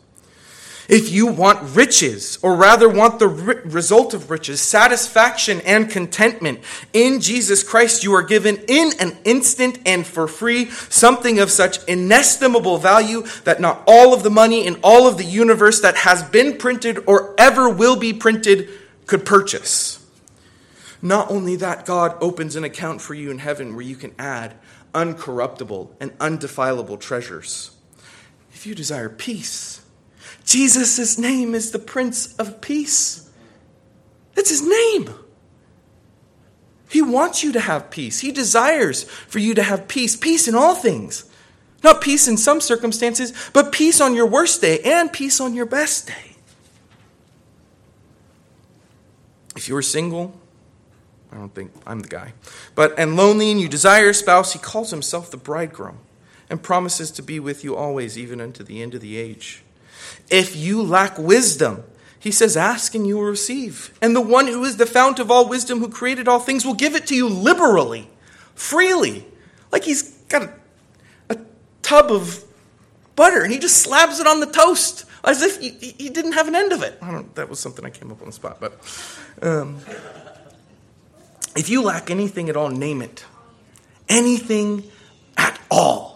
If 0.89 1.11
you 1.11 1.27
want 1.27 1.75
riches, 1.75 2.39
or 2.43 2.55
rather 2.55 2.89
want 2.89 3.19
the 3.19 3.29
result 3.29 4.15
of 4.15 4.31
riches, 4.31 4.61
satisfaction 4.61 5.61
and 5.63 5.91
contentment 5.91 6.61
in 6.93 7.21
Jesus 7.21 7.65
Christ, 7.65 8.05
you 8.05 8.15
are 8.15 8.23
given 8.23 8.57
in 8.69 8.93
an 9.01 9.19
instant 9.25 9.81
and 9.85 10.07
for 10.07 10.29
free 10.29 10.71
something 10.71 11.41
of 11.41 11.51
such 11.51 11.83
inestimable 11.87 12.79
value 12.79 13.25
that 13.43 13.61
not 13.61 13.83
all 13.89 14.15
of 14.15 14.23
the 14.23 14.31
money 14.31 14.65
in 14.65 14.79
all 14.85 15.09
of 15.09 15.17
the 15.17 15.25
universe 15.25 15.81
that 15.81 15.97
has 15.97 16.23
been 16.23 16.57
printed 16.57 17.01
or 17.07 17.35
ever 17.37 17.69
will 17.69 17.97
be 17.97 18.13
printed 18.13 18.69
could 19.07 19.27
purchase. 19.27 20.05
Not 21.03 21.31
only 21.31 21.57
that, 21.57 21.85
God 21.85 22.17
opens 22.21 22.55
an 22.55 22.65
account 22.65 23.01
for 23.01 23.15
you 23.15 23.31
in 23.31 23.39
heaven 23.39 23.75
where 23.75 23.85
you 23.85 23.97
can 23.97 24.15
add 24.19 24.55
uncorruptible 24.95 25.91
and 26.01 26.13
undefilable 26.21 26.97
treasures. 26.97 27.73
If 28.53 28.67
you 28.67 28.75
desire 28.75 29.09
peace, 29.09 29.76
Jesus' 30.47 31.19
name 31.19 31.55
is 31.55 31.73
the 31.73 31.79
Prince 31.79 32.35
of 32.37 32.61
Peace. 32.61 33.29
That's 34.35 34.49
his 34.49 34.63
name. 34.63 35.11
He 36.89 37.03
wants 37.03 37.43
you 37.43 37.53
to 37.53 37.61
have 37.61 37.91
peace. 37.91 38.21
He 38.21 38.31
desires 38.31 39.03
for 39.05 39.41
you 39.41 39.55
to 39.55 39.63
have 39.63 39.89
peace, 39.89 40.15
peace 40.15 40.47
in 40.47 40.55
all 40.55 40.77
things. 40.77 41.29
Not 41.83 42.01
peace 42.01 42.29
in 42.29 42.37
some 42.37 42.61
circumstances, 42.61 43.33
but 43.53 43.73
peace 43.73 44.01
on 44.01 44.15
your 44.15 44.27
worst 44.27 44.61
day 44.61 44.81
and 44.81 45.13
peace 45.13 45.41
on 45.41 45.53
your 45.53 45.67
best 45.67 46.07
day. 46.07 46.37
If 49.57 49.69
you 49.69 49.77
are 49.77 49.83
single, 49.83 50.39
I 51.33 51.37
don't 51.37 51.55
think 51.55 51.73
I'm 51.87 52.01
the 52.01 52.09
guy, 52.09 52.35
but 52.75 52.97
and 52.99 53.17
lonely 53.17 53.51
and 53.51 53.61
you 53.61 53.69
desire 53.69 54.11
a 54.11 54.15
spouse, 54.15 54.53
he 54.53 54.59
calls 54.59 54.91
himself 54.91 55.31
the 55.31 55.37
bridegroom 55.37 55.99
and 56.49 56.63
promises 56.63 57.11
to 57.13 57.23
be 57.23 57.41
with 57.41 57.65
you 57.65 57.75
always, 57.75 58.17
even 58.17 58.41
unto 58.41 58.63
the 58.63 58.81
end 58.81 58.95
of 58.95 59.01
the 59.01 59.17
age. 59.17 59.65
If 60.31 60.57
you 60.57 60.83
lack 60.83 61.19
wisdom, 61.19 61.85
he 62.19 62.31
says, 62.31 62.57
Ask 62.57 62.95
and 62.95 63.07
you 63.07 63.17
will 63.17 63.25
receive. 63.25 63.97
And 64.03 64.17
the 64.17 64.21
one 64.21 64.47
who 64.47 64.65
is 64.65 64.77
the 64.77 64.87
fount 64.87 65.19
of 65.19 65.31
all 65.31 65.49
wisdom, 65.49 65.79
who 65.79 65.89
created 65.89 66.27
all 66.29 66.41
things, 66.41 66.65
will 66.65 66.75
give 66.75 66.95
it 66.95 67.07
to 67.07 67.15
you 67.15 67.29
liberally, 67.29 68.11
freely. 68.55 69.27
Like 69.71 69.85
he's 69.85 70.03
got 70.29 70.43
a, 70.43 70.53
a 71.31 71.39
tub 71.83 72.11
of 72.11 72.45
butter 73.15 73.43
and 73.43 73.53
he 73.53 73.59
just 73.59 73.79
slabs 73.79 74.21
it 74.21 74.27
on 74.27 74.41
the 74.41 74.47
toast 74.47 75.05
as 75.25 75.43
if 75.43 75.61
he, 75.61 75.71
he 75.71 76.09
didn't 76.09 76.33
have 76.33 76.49
an 76.49 76.55
end 76.55 76.73
of 76.73 76.83
it. 76.83 76.99
I 77.03 77.11
don't, 77.11 77.35
that 77.35 77.49
was 77.49 77.59
something 77.59 77.85
I 77.85 77.91
came 77.91 78.11
up 78.11 78.21
on 78.21 78.27
the 78.27 78.33
spot. 78.33 78.59
But 78.61 78.73
um, 79.43 79.79
if 81.57 81.69
you 81.69 81.83
lack 81.83 82.11
anything 82.11 82.49
at 82.49 82.57
all, 82.57 82.69
name 82.69 83.03
it. 83.03 83.25
Anything 84.09 84.85
at 85.37 85.59
all. 85.71 86.16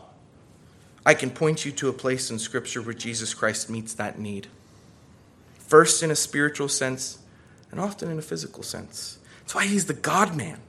I 1.05 1.15
can 1.15 1.31
point 1.31 1.65
you 1.65 1.73
to 1.73 1.89
a 1.89 1.95
place 1.95 2.31
in 2.31 2.39
Scripture 2.39 2.83
where 2.83 2.95
Jesus 2.95 3.35
Christ 3.35 3.71
meets 3.71 3.95
that 3.95 4.19
need. 4.19 4.49
First 5.59 6.03
in 6.03 6.11
a 6.11 6.17
spiritual 6.17 6.69
sense, 6.69 7.19
and 7.71 7.81
often 7.81 8.11
in 8.11 8.19
a 8.19 8.23
physical 8.23 8.63
sense. 8.63 9.19
That's 9.41 9.55
why 9.55 9.67
he's 9.67 9.87
the 9.87 9.95
God 9.95 10.37
man. 10.37 10.61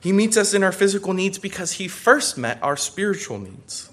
He 0.00 0.12
meets 0.12 0.36
us 0.36 0.54
in 0.54 0.62
our 0.62 0.72
physical 0.72 1.12
needs 1.12 1.38
because 1.38 1.72
he 1.72 1.88
first 1.88 2.36
met 2.36 2.62
our 2.62 2.76
spiritual 2.76 3.38
needs. 3.38 3.90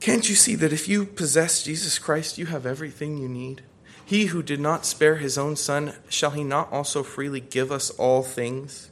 Can't 0.00 0.28
you 0.28 0.34
see 0.34 0.54
that 0.54 0.72
if 0.72 0.88
you 0.88 1.04
possess 1.04 1.62
Jesus 1.62 1.98
Christ, 1.98 2.38
you 2.38 2.46
have 2.46 2.64
everything 2.64 3.18
you 3.18 3.28
need? 3.28 3.62
He 4.04 4.26
who 4.26 4.42
did 4.42 4.60
not 4.60 4.86
spare 4.86 5.16
his 5.16 5.36
own 5.36 5.56
son, 5.56 5.94
shall 6.08 6.30
he 6.30 6.42
not 6.42 6.72
also 6.72 7.02
freely 7.02 7.40
give 7.40 7.70
us 7.70 7.90
all 7.90 8.22
things? 8.22 8.90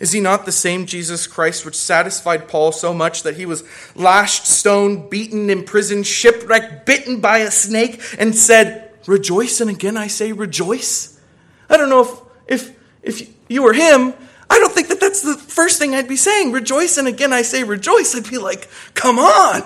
Is 0.00 0.12
he 0.12 0.20
not 0.20 0.44
the 0.44 0.52
same 0.52 0.86
Jesus 0.86 1.26
Christ 1.26 1.64
which 1.64 1.74
satisfied 1.74 2.48
Paul 2.48 2.72
so 2.72 2.92
much 2.92 3.22
that 3.22 3.36
he 3.36 3.46
was 3.46 3.64
lashed, 3.94 4.46
stoned, 4.46 5.10
beaten, 5.10 5.50
imprisoned, 5.50 6.06
shipwrecked, 6.06 6.86
bitten 6.86 7.20
by 7.20 7.38
a 7.38 7.50
snake, 7.50 8.02
and 8.18 8.34
said, 8.34 8.90
Rejoice, 9.06 9.60
and 9.60 9.70
again 9.70 9.96
I 9.96 10.06
say 10.06 10.32
rejoice? 10.32 11.20
I 11.68 11.76
don't 11.76 11.88
know 11.88 12.02
if, 12.46 12.68
if, 12.68 12.78
if 13.02 13.34
you 13.48 13.62
were 13.62 13.72
him, 13.72 14.14
I 14.52 14.58
don't 14.58 14.72
think 14.72 14.88
that 14.88 15.00
that's 15.00 15.22
the 15.22 15.34
first 15.34 15.78
thing 15.78 15.94
I'd 15.94 16.08
be 16.08 16.16
saying. 16.16 16.52
Rejoice, 16.52 16.98
and 16.98 17.08
again 17.08 17.32
I 17.32 17.40
say 17.40 17.64
rejoice. 17.64 18.14
I'd 18.14 18.28
be 18.28 18.36
like, 18.36 18.68
Come 18.92 19.18
on. 19.18 19.62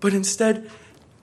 But 0.00 0.14
instead, 0.14 0.68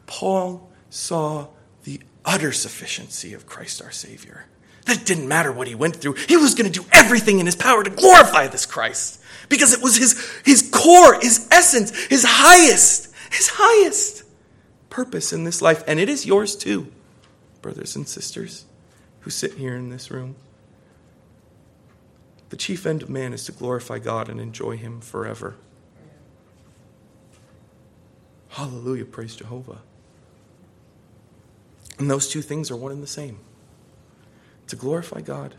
Paul 0.06 0.70
saw 0.90 1.48
the 1.84 2.00
utter 2.24 2.54
sufficiency 2.54 3.34
of 3.34 3.46
Christ 3.46 3.82
our 3.82 3.92
Savior. 3.92 4.46
That 4.88 5.02
it 5.02 5.06
didn't 5.06 5.28
matter 5.28 5.52
what 5.52 5.68
he 5.68 5.76
went 5.76 5.98
through. 5.98 6.14
He 6.14 6.38
was 6.38 6.56
going 6.56 6.72
to 6.72 6.80
do 6.80 6.88
everything 6.94 7.40
in 7.40 7.46
his 7.46 7.58
power 7.58 7.84
to 7.84 7.90
glorify 7.90 8.48
this 8.48 8.66
Christ 8.66 9.22
because 9.50 9.74
it 9.74 9.84
was 9.84 9.98
his, 9.98 10.18
his 10.46 10.70
core, 10.72 11.20
his 11.20 11.46
essence, 11.52 12.06
his 12.06 12.24
highest, 12.26 13.14
his 13.30 13.50
highest 13.54 14.24
purpose 14.90 15.34
in 15.34 15.44
this 15.44 15.62
life. 15.62 15.84
And 15.88 16.00
it 16.00 16.08
is 16.08 16.26
yours 16.26 16.56
too, 16.56 16.92
brothers 17.62 17.98
and 17.98 18.08
sisters 18.08 18.66
who 19.22 19.30
sit 19.30 19.56
here 19.56 19.76
in 19.76 19.90
this 19.90 20.10
room. 20.10 20.36
The 22.50 22.58
chief 22.58 22.86
end 22.86 23.04
of 23.04 23.10
man 23.10 23.34
is 23.34 23.44
to 23.46 23.52
glorify 23.52 24.00
God 24.00 24.30
and 24.30 24.40
enjoy 24.40 24.78
him 24.78 25.02
forever. 25.02 25.56
Hallelujah, 28.52 29.04
praise 29.04 29.36
Jehovah. 29.36 29.80
And 32.00 32.10
those 32.10 32.30
two 32.30 32.42
things 32.42 32.72
are 32.72 32.78
one 32.78 32.94
and 32.94 33.04
the 33.04 33.08
same 33.08 33.40
to 34.68 34.76
glorify 34.76 35.22
God 35.22 35.56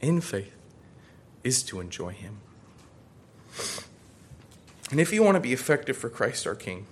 in 0.00 0.20
faith 0.20 0.54
is 1.42 1.62
to 1.64 1.80
enjoy 1.80 2.10
Him. 2.10 2.38
And 4.90 5.00
if 5.00 5.12
you 5.12 5.22
want 5.22 5.36
to 5.36 5.40
be 5.40 5.52
effective 5.52 5.96
for 5.96 6.08
Christ 6.08 6.46
our 6.46 6.54
King, 6.54 6.86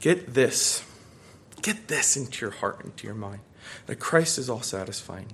get 0.00 0.34
this. 0.34 0.84
Get 1.62 1.88
this 1.88 2.16
into 2.16 2.44
your 2.44 2.50
heart, 2.50 2.84
into 2.84 3.06
your 3.06 3.14
mind 3.14 3.40
that 3.86 3.96
Christ 3.96 4.38
is 4.38 4.50
all 4.50 4.62
satisfying, 4.62 5.32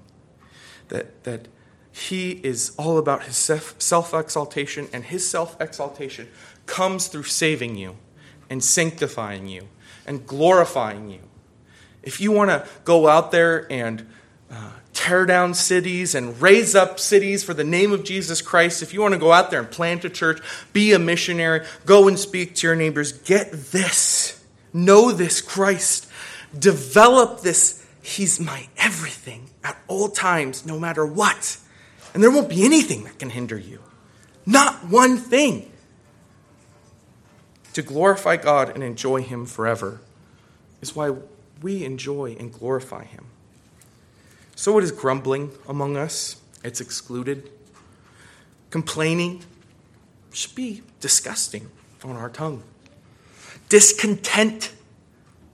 that, 0.89 1.25
that 1.25 1.49
He 1.93 2.33
is 2.45 2.73
all 2.79 2.99
about 2.99 3.25
His 3.25 3.37
self 3.37 4.15
exaltation, 4.15 4.89
and 4.93 5.05
His 5.05 5.29
self 5.29 5.61
exaltation 5.61 6.29
comes 6.67 7.09
through 7.09 7.25
saving 7.25 7.77
you 7.77 7.97
and 8.49 8.63
sanctifying 8.63 9.49
you 9.49 9.69
and 10.07 10.27
glorifying 10.27 11.11
you. 11.11 11.21
If 12.03 12.21
you 12.21 12.33
want 12.33 12.51
to 12.51 12.67
go 12.85 13.09
out 13.09 13.31
there 13.31 13.71
and 13.71 14.07
tear 15.01 15.25
down 15.25 15.55
cities 15.55 16.15
and 16.15 16.39
raise 16.43 16.75
up 16.75 17.01
cities 17.01 17.43
for 17.43 17.55
the 17.55 17.65
name 17.65 17.91
of 17.91 18.05
Jesus 18.05 18.43
Christ, 18.43 18.83
if 18.83 18.93
you 18.93 19.01
want 19.01 19.15
to 19.15 19.19
go 19.19 19.33
out 19.33 19.51
there 19.51 19.61
and 19.61 19.71
plant 19.71 20.05
a 20.05 20.11
church, 20.11 20.43
be 20.75 20.93
a 20.93 20.99
missionary, 20.99 21.65
go 21.87 22.07
and 22.07 22.19
speak 22.19 22.55
to 22.57 22.67
your 22.67 22.77
neighbors, 22.77 23.13
get 23.13 23.51
this. 23.51 24.45
Know 24.75 25.11
this 25.11 25.41
Christ. 25.41 26.07
Develop 26.57 27.41
this. 27.41 27.87
He's 28.03 28.39
my 28.39 28.69
everything 28.77 29.49
at 29.65 29.79
all 29.89 30.11
times, 30.11 30.67
no 30.67 30.79
matter 30.79 31.07
what. 31.07 31.57
And 32.13 32.23
there 32.23 32.31
won't 32.31 32.51
be 32.51 32.63
anything 32.63 33.05
that 33.05 33.19
can 33.19 33.31
hinder 33.31 33.57
you. 33.59 33.81
Not 34.45 34.85
one 34.85 35.17
thing. 35.17 35.73
To 37.73 37.81
glorify 37.81 38.37
God 38.37 38.69
and 38.69 38.85
enjoy 38.85 39.23
Him 39.23 39.47
forever 39.47 40.03
is 40.83 40.95
why 40.95 41.15
we 41.63 41.87
enjoy 41.87 42.37
and 42.39 42.53
glorify 42.53 43.05
Him. 43.05 43.30
So 44.61 44.77
it 44.77 44.85
is 44.85 44.93
grumbling 44.93 45.53
among 45.67 45.97
us, 45.97 46.37
it's 46.63 46.83
excluded. 46.83 47.49
Complaining 48.69 49.43
should 50.35 50.55
be 50.55 50.83
disgusting 51.01 51.71
on 52.05 52.15
our 52.15 52.29
tongue. 52.29 52.63
Discontent, 53.71 54.75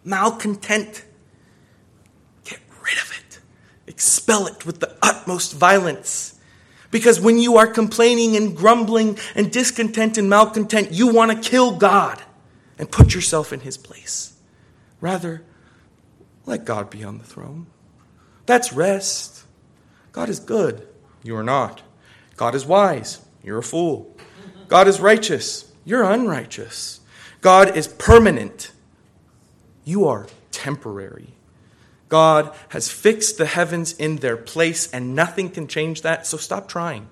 malcontent, 0.03 1.05
get 2.43 2.59
rid 2.83 2.99
of 2.99 3.17
it. 3.17 3.39
Expel 3.87 4.49
it 4.49 4.67
with 4.67 4.81
the 4.81 4.97
utmost 5.01 5.53
violence. 5.53 6.41
Because 6.91 7.21
when 7.21 7.39
you 7.39 7.59
are 7.59 7.69
complaining 7.69 8.35
and 8.35 8.57
grumbling 8.57 9.19
and 9.37 9.53
discontent 9.53 10.19
and 10.19 10.29
malcontent, 10.29 10.91
you 10.91 11.15
want 11.15 11.31
to 11.31 11.49
kill 11.49 11.77
God 11.77 12.25
and 12.77 12.91
put 12.91 13.15
yourself 13.15 13.53
in 13.53 13.61
his 13.61 13.77
place. 13.77 14.37
Rather, 15.01 15.45
let 16.45 16.65
God 16.65 16.91
be 16.91 17.05
on 17.05 17.19
the 17.19 17.25
throne. 17.25 17.69
That's 18.47 18.73
rest. 18.73 19.45
God 20.13 20.29
is 20.29 20.41
good. 20.41 20.87
You 21.23 21.37
are 21.37 21.43
not. 21.43 21.83
God 22.37 22.55
is 22.55 22.65
wise. 22.65 23.21
You're 23.43 23.59
a 23.59 23.63
fool. 23.63 24.17
God 24.69 24.89
is 24.89 25.01
righteous. 25.01 25.71
You're 25.85 26.05
unrighteous. 26.05 27.01
God 27.41 27.77
is 27.77 27.87
permanent. 27.87 28.73
You 29.85 30.07
are 30.07 30.27
temporary. 30.51 31.35
God 32.09 32.55
has 32.69 32.91
fixed 32.91 33.39
the 33.39 33.47
heavens 33.47 33.93
in 33.93 34.17
their 34.17 34.37
place, 34.37 34.91
and 34.93 35.15
nothing 35.15 35.51
can 35.51 35.67
change 35.67 36.03
that. 36.03 36.27
So 36.27 36.37
stop 36.37 36.69
trying 36.69 37.09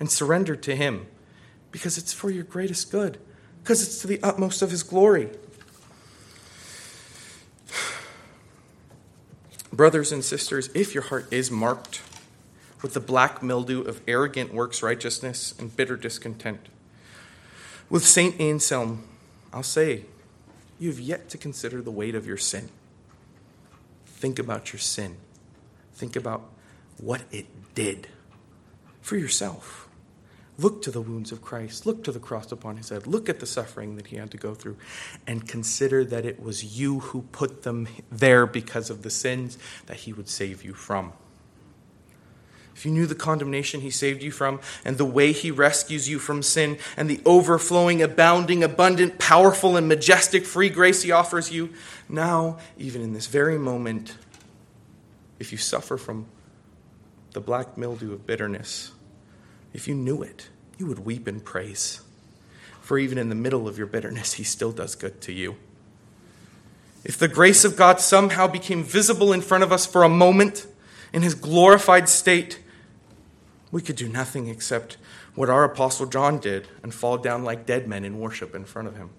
and 0.00 0.10
surrender 0.10 0.56
to 0.56 0.76
Him 0.76 1.06
because 1.70 1.98
it's 1.98 2.12
for 2.12 2.30
your 2.30 2.44
greatest 2.44 2.90
good, 2.90 3.18
because 3.62 3.82
it's 3.82 4.00
to 4.00 4.06
the 4.06 4.20
utmost 4.22 4.62
of 4.62 4.70
His 4.70 4.82
glory. 4.82 5.30
Brothers 9.78 10.10
and 10.10 10.24
sisters, 10.24 10.70
if 10.74 10.92
your 10.92 11.04
heart 11.04 11.32
is 11.32 11.52
marked 11.52 12.02
with 12.82 12.94
the 12.94 13.00
black 13.00 13.44
mildew 13.44 13.82
of 13.82 14.00
arrogant 14.08 14.52
works 14.52 14.82
righteousness 14.82 15.54
and 15.56 15.76
bitter 15.76 15.96
discontent, 15.96 16.58
with 17.88 18.04
St. 18.04 18.40
Anselm, 18.40 19.04
I'll 19.52 19.62
say, 19.62 20.04
you 20.80 20.88
have 20.88 20.98
yet 20.98 21.28
to 21.28 21.38
consider 21.38 21.80
the 21.80 21.92
weight 21.92 22.16
of 22.16 22.26
your 22.26 22.36
sin. 22.36 22.70
Think 24.04 24.40
about 24.40 24.72
your 24.72 24.80
sin. 24.80 25.14
Think 25.94 26.16
about 26.16 26.50
what 27.00 27.22
it 27.30 27.46
did 27.76 28.08
for 29.00 29.16
yourself. 29.16 29.87
Look 30.60 30.82
to 30.82 30.90
the 30.90 31.00
wounds 31.00 31.30
of 31.30 31.40
Christ. 31.40 31.86
Look 31.86 32.02
to 32.04 32.12
the 32.12 32.18
cross 32.18 32.50
upon 32.50 32.76
his 32.78 32.88
head. 32.88 33.06
Look 33.06 33.28
at 33.28 33.38
the 33.38 33.46
suffering 33.46 33.94
that 33.94 34.08
he 34.08 34.16
had 34.16 34.32
to 34.32 34.36
go 34.36 34.54
through. 34.54 34.76
And 35.24 35.46
consider 35.46 36.04
that 36.06 36.24
it 36.24 36.42
was 36.42 36.78
you 36.78 36.98
who 36.98 37.22
put 37.22 37.62
them 37.62 37.86
there 38.10 38.44
because 38.44 38.90
of 38.90 39.02
the 39.02 39.10
sins 39.10 39.56
that 39.86 39.98
he 39.98 40.12
would 40.12 40.28
save 40.28 40.64
you 40.64 40.74
from. 40.74 41.12
If 42.74 42.84
you 42.84 42.92
knew 42.92 43.06
the 43.06 43.16
condemnation 43.16 43.80
he 43.80 43.90
saved 43.90 44.22
you 44.22 44.30
from, 44.30 44.60
and 44.84 44.98
the 44.98 45.04
way 45.04 45.32
he 45.32 45.50
rescues 45.50 46.08
you 46.08 46.20
from 46.20 46.44
sin, 46.44 46.78
and 46.96 47.10
the 47.10 47.20
overflowing, 47.24 48.02
abounding, 48.02 48.62
abundant, 48.62 49.18
powerful, 49.18 49.76
and 49.76 49.88
majestic 49.88 50.46
free 50.46 50.68
grace 50.68 51.02
he 51.02 51.10
offers 51.10 51.50
you, 51.50 51.70
now, 52.08 52.58
even 52.76 53.02
in 53.02 53.14
this 53.14 53.26
very 53.26 53.58
moment, 53.58 54.16
if 55.40 55.50
you 55.50 55.58
suffer 55.58 55.96
from 55.96 56.26
the 57.32 57.40
black 57.40 57.76
mildew 57.76 58.12
of 58.12 58.26
bitterness, 58.28 58.92
if 59.72 59.86
you 59.86 59.94
knew 59.94 60.22
it, 60.22 60.48
you 60.78 60.86
would 60.86 61.00
weep 61.00 61.28
in 61.28 61.40
praise. 61.40 62.00
For 62.80 62.98
even 62.98 63.18
in 63.18 63.28
the 63.28 63.34
middle 63.34 63.68
of 63.68 63.76
your 63.76 63.86
bitterness, 63.86 64.34
He 64.34 64.44
still 64.44 64.72
does 64.72 64.94
good 64.94 65.20
to 65.22 65.32
you. 65.32 65.56
If 67.04 67.18
the 67.18 67.28
grace 67.28 67.64
of 67.64 67.76
God 67.76 68.00
somehow 68.00 68.46
became 68.46 68.82
visible 68.82 69.32
in 69.32 69.40
front 69.40 69.64
of 69.64 69.72
us 69.72 69.86
for 69.86 70.02
a 70.02 70.08
moment 70.08 70.66
in 71.12 71.22
His 71.22 71.34
glorified 71.34 72.08
state, 72.08 72.60
we 73.70 73.82
could 73.82 73.96
do 73.96 74.08
nothing 74.08 74.48
except 74.48 74.96
what 75.34 75.50
our 75.50 75.64
Apostle 75.64 76.06
John 76.06 76.38
did 76.38 76.66
and 76.82 76.92
fall 76.92 77.18
down 77.18 77.44
like 77.44 77.66
dead 77.66 77.86
men 77.86 78.04
in 78.04 78.18
worship 78.18 78.54
in 78.54 78.64
front 78.64 78.88
of 78.88 78.96
Him. 78.96 79.10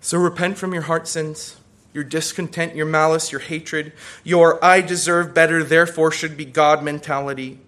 So 0.00 0.18
repent 0.18 0.58
from 0.58 0.72
your 0.72 0.82
heart 0.82 1.08
sins, 1.08 1.56
your 1.92 2.04
discontent, 2.04 2.74
your 2.74 2.86
malice, 2.86 3.32
your 3.32 3.40
hatred, 3.40 3.92
your 4.24 4.62
I 4.64 4.80
deserve 4.80 5.32
better, 5.34 5.62
therefore 5.62 6.10
should 6.10 6.36
be 6.36 6.44
God 6.44 6.82
mentality 6.82 7.60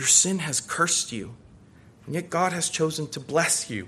your 0.00 0.06
sin 0.06 0.38
has 0.38 0.62
cursed 0.62 1.12
you, 1.12 1.34
and 2.06 2.14
yet 2.14 2.30
God 2.30 2.54
has 2.54 2.70
chosen 2.70 3.06
to 3.08 3.20
bless 3.20 3.68
you. 3.68 3.86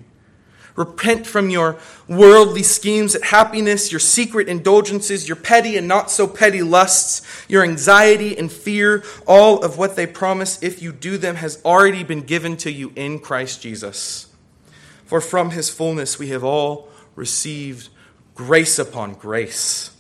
Repent 0.77 1.27
from 1.27 1.49
your 1.49 1.79
worldly 2.07 2.63
schemes 2.63 3.15
at 3.15 3.25
happiness, 3.25 3.91
your 3.91 3.99
secret 3.99 4.47
indulgences, 4.47 5.27
your 5.27 5.37
petty 5.37 5.79
and 5.79 5.89
not 5.89 6.11
so 6.11 6.29
petty 6.29 6.63
lusts, 6.63 7.47
your 7.49 7.63
anxiety 7.63 8.37
and 8.37 8.53
fear. 8.53 9.03
All 9.27 9.65
of 9.65 9.79
what 9.79 9.97
they 9.97 10.07
promise, 10.07 10.63
if 10.63 10.83
you 10.83 10.93
do 10.93 11.17
them, 11.17 11.37
has 11.37 11.63
already 11.65 12.05
been 12.05 12.21
given 12.21 12.59
to 12.59 12.71
you 12.71 12.93
in 12.95 13.19
Christ 13.19 13.63
Jesus. 13.63 14.31
For 15.07 15.23
from 15.23 15.53
his 15.53 15.71
fullness 15.71 16.19
we 16.19 16.29
have 16.29 16.45
all 16.45 16.91
received 17.17 17.89
grace 18.35 18.79
upon 18.79 19.15
grace. 19.15 19.97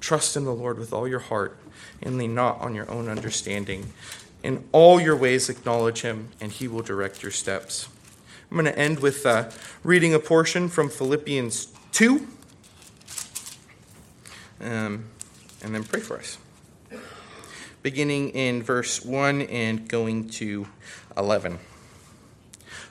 Trust 0.00 0.38
in 0.38 0.46
the 0.46 0.54
Lord 0.54 0.78
with 0.78 0.94
all 0.94 1.06
your 1.06 1.18
heart 1.18 1.58
and 2.02 2.16
lean 2.16 2.34
not 2.34 2.62
on 2.62 2.74
your 2.74 2.90
own 2.90 3.10
understanding. 3.10 3.92
In 4.42 4.64
all 4.72 5.00
your 5.00 5.16
ways, 5.16 5.48
acknowledge 5.48 6.00
him, 6.00 6.30
and 6.40 6.50
he 6.50 6.66
will 6.66 6.82
direct 6.82 7.22
your 7.22 7.32
steps. 7.32 7.88
I'm 8.50 8.56
going 8.56 8.64
to 8.64 8.78
end 8.78 9.00
with 9.00 9.26
uh, 9.26 9.50
reading 9.84 10.14
a 10.14 10.18
portion 10.18 10.68
from 10.68 10.88
Philippians 10.88 11.68
2, 11.92 12.26
um, 14.62 15.04
and 15.62 15.74
then 15.74 15.84
pray 15.84 16.00
for 16.00 16.18
us. 16.18 16.38
Beginning 17.82 18.30
in 18.30 18.62
verse 18.62 19.04
1 19.04 19.42
and 19.42 19.88
going 19.88 20.28
to 20.30 20.66
11. 21.16 21.58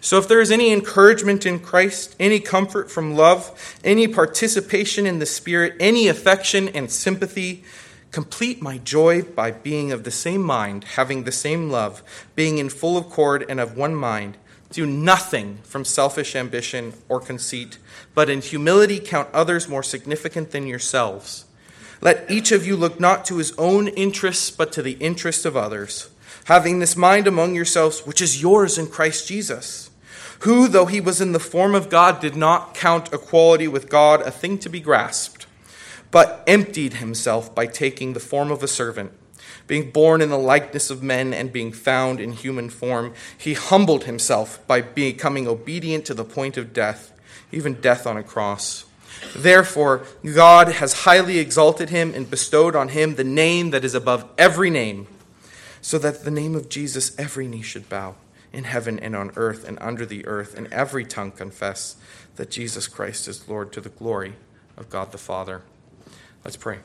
So, 0.02 0.18
if 0.18 0.28
there 0.30 0.40
is 0.40 0.50
any 0.50 0.72
encouragement 0.72 1.46
in 1.46 1.60
Christ, 1.60 2.16
any 2.20 2.40
comfort 2.40 2.90
from 2.90 3.16
love, 3.16 3.78
any 3.84 4.08
participation 4.08 5.06
in 5.06 5.20
the 5.20 5.26
Spirit, 5.26 5.76
any 5.80 6.08
affection 6.08 6.70
and 6.70 6.90
sympathy, 6.90 7.66
Complete 8.12 8.60
my 8.60 8.80
joy 8.80 9.22
by 9.22 9.52
being 9.52 9.92
of 9.92 10.04
the 10.04 10.12
same 10.12 10.42
mind, 10.42 10.84
having 10.84 11.24
the 11.24 11.32
same 11.32 11.70
love, 11.70 12.02
being 12.36 12.58
in 12.58 12.70
full 12.70 12.98
accord 12.98 13.46
and 13.48 13.60
of 13.60 13.78
one 13.78 13.94
mind. 13.94 14.36
Do 14.72 14.88
nothing 14.88 15.60
from 15.64 15.86
selfish 15.86 16.36
ambition 16.36 16.94
or 17.08 17.20
conceit, 17.20 17.78
but 18.16 18.30
in 18.30 18.42
humility 18.42 19.00
count 19.00 19.30
others 19.32 19.70
more 19.70 19.84
significant 19.84 20.52
than 20.52 20.66
yourselves. 20.66 21.46
Let 22.02 22.30
each 22.32 22.52
of 22.52 22.66
you 22.66 22.76
look 22.76 23.00
not 23.00 23.26
to 23.26 23.38
his 23.38 23.54
own 23.58 23.88
interests, 23.90 24.50
but 24.50 24.72
to 24.74 24.82
the 24.82 24.94
interests 24.94 25.46
of 25.46 25.56
others, 25.56 26.10
having 26.46 26.80
this 26.80 26.96
mind 26.96 27.28
among 27.28 27.54
yourselves, 27.54 28.08
which 28.08 28.22
is 28.22 28.42
yours 28.42 28.78
in 28.78 28.88
Christ 28.88 29.28
Jesus, 29.28 29.92
who, 30.40 30.68
though 30.68 30.86
he 30.88 31.02
was 31.02 31.22
in 31.22 31.34
the 31.34 31.40
form 31.40 31.76
of 31.76 31.90
God, 31.90 32.22
did 32.22 32.36
not 32.36 32.74
count 32.74 33.14
equality 33.14 33.68
with 33.68 33.90
God 33.90 34.22
a 34.22 34.32
thing 34.32 34.58
to 34.60 34.70
be 34.70 34.80
grasped 34.80 35.39
but 36.12 36.44
emptied 36.48 36.96
himself 36.96 37.54
by 37.54 37.66
taking 37.66 38.14
the 38.14 38.20
form 38.20 38.52
of 38.52 38.64
a 38.64 38.68
servant. 38.68 39.12
Being 39.68 39.92
born 39.92 40.22
in 40.22 40.30
the 40.30 40.38
likeness 40.38 40.90
of 40.90 41.04
men 41.04 41.34
and 41.34 41.54
being 41.54 41.72
found 41.72 42.20
in 42.20 42.32
human 42.32 42.70
form, 42.70 43.14
he 43.38 43.54
humbled 43.54 44.06
himself 44.06 44.66
by 44.68 44.82
becoming 44.82 45.48
obedient 45.48 46.06
to 46.06 46.14
the 46.14 46.26
point 46.26 46.58
of 46.58 46.74
death, 46.74 47.12
even 47.52 47.76
death 47.76 48.08
on 48.08 48.18
a 48.18 48.24
cross. 48.24 48.86
Therefore, 49.36 50.06
God 50.24 50.70
has 50.70 51.04
highly 51.04 51.40
exalted 51.40 51.90
him 51.90 52.14
and 52.16 52.30
bestowed 52.30 52.76
on 52.76 52.90
him 52.90 53.16
the 53.16 53.24
name 53.24 53.72
that 53.72 53.86
is 53.86 53.94
above 53.94 54.28
every 54.38 54.70
name, 54.70 55.08
so 55.82 56.00
that 56.00 56.24
the 56.24 56.32
name 56.32 56.56
of 56.56 56.70
Jesus 56.70 57.18
every 57.20 57.48
knee 57.48 57.62
should 57.62 57.90
bow, 57.90 58.16
in 58.52 58.64
heaven 58.64 59.00
and 59.00 59.16
on 59.16 59.32
earth 59.36 59.68
and 59.68 59.78
under 59.82 60.06
the 60.06 60.26
earth, 60.26 60.58
and 60.58 60.72
every 60.74 61.06
tongue 61.06 61.32
confess 61.32 61.96
that 62.38 62.50
Jesus 62.50 62.88
Christ 62.88 63.28
is 63.28 63.48
Lord 63.48 63.72
to 63.74 63.82
the 63.82 63.90
glory 63.90 64.34
of 64.78 64.90
God 64.90 65.12
the 65.12 65.18
Father. 65.18 65.62
Let's 66.44 66.58
pray. 66.58 66.80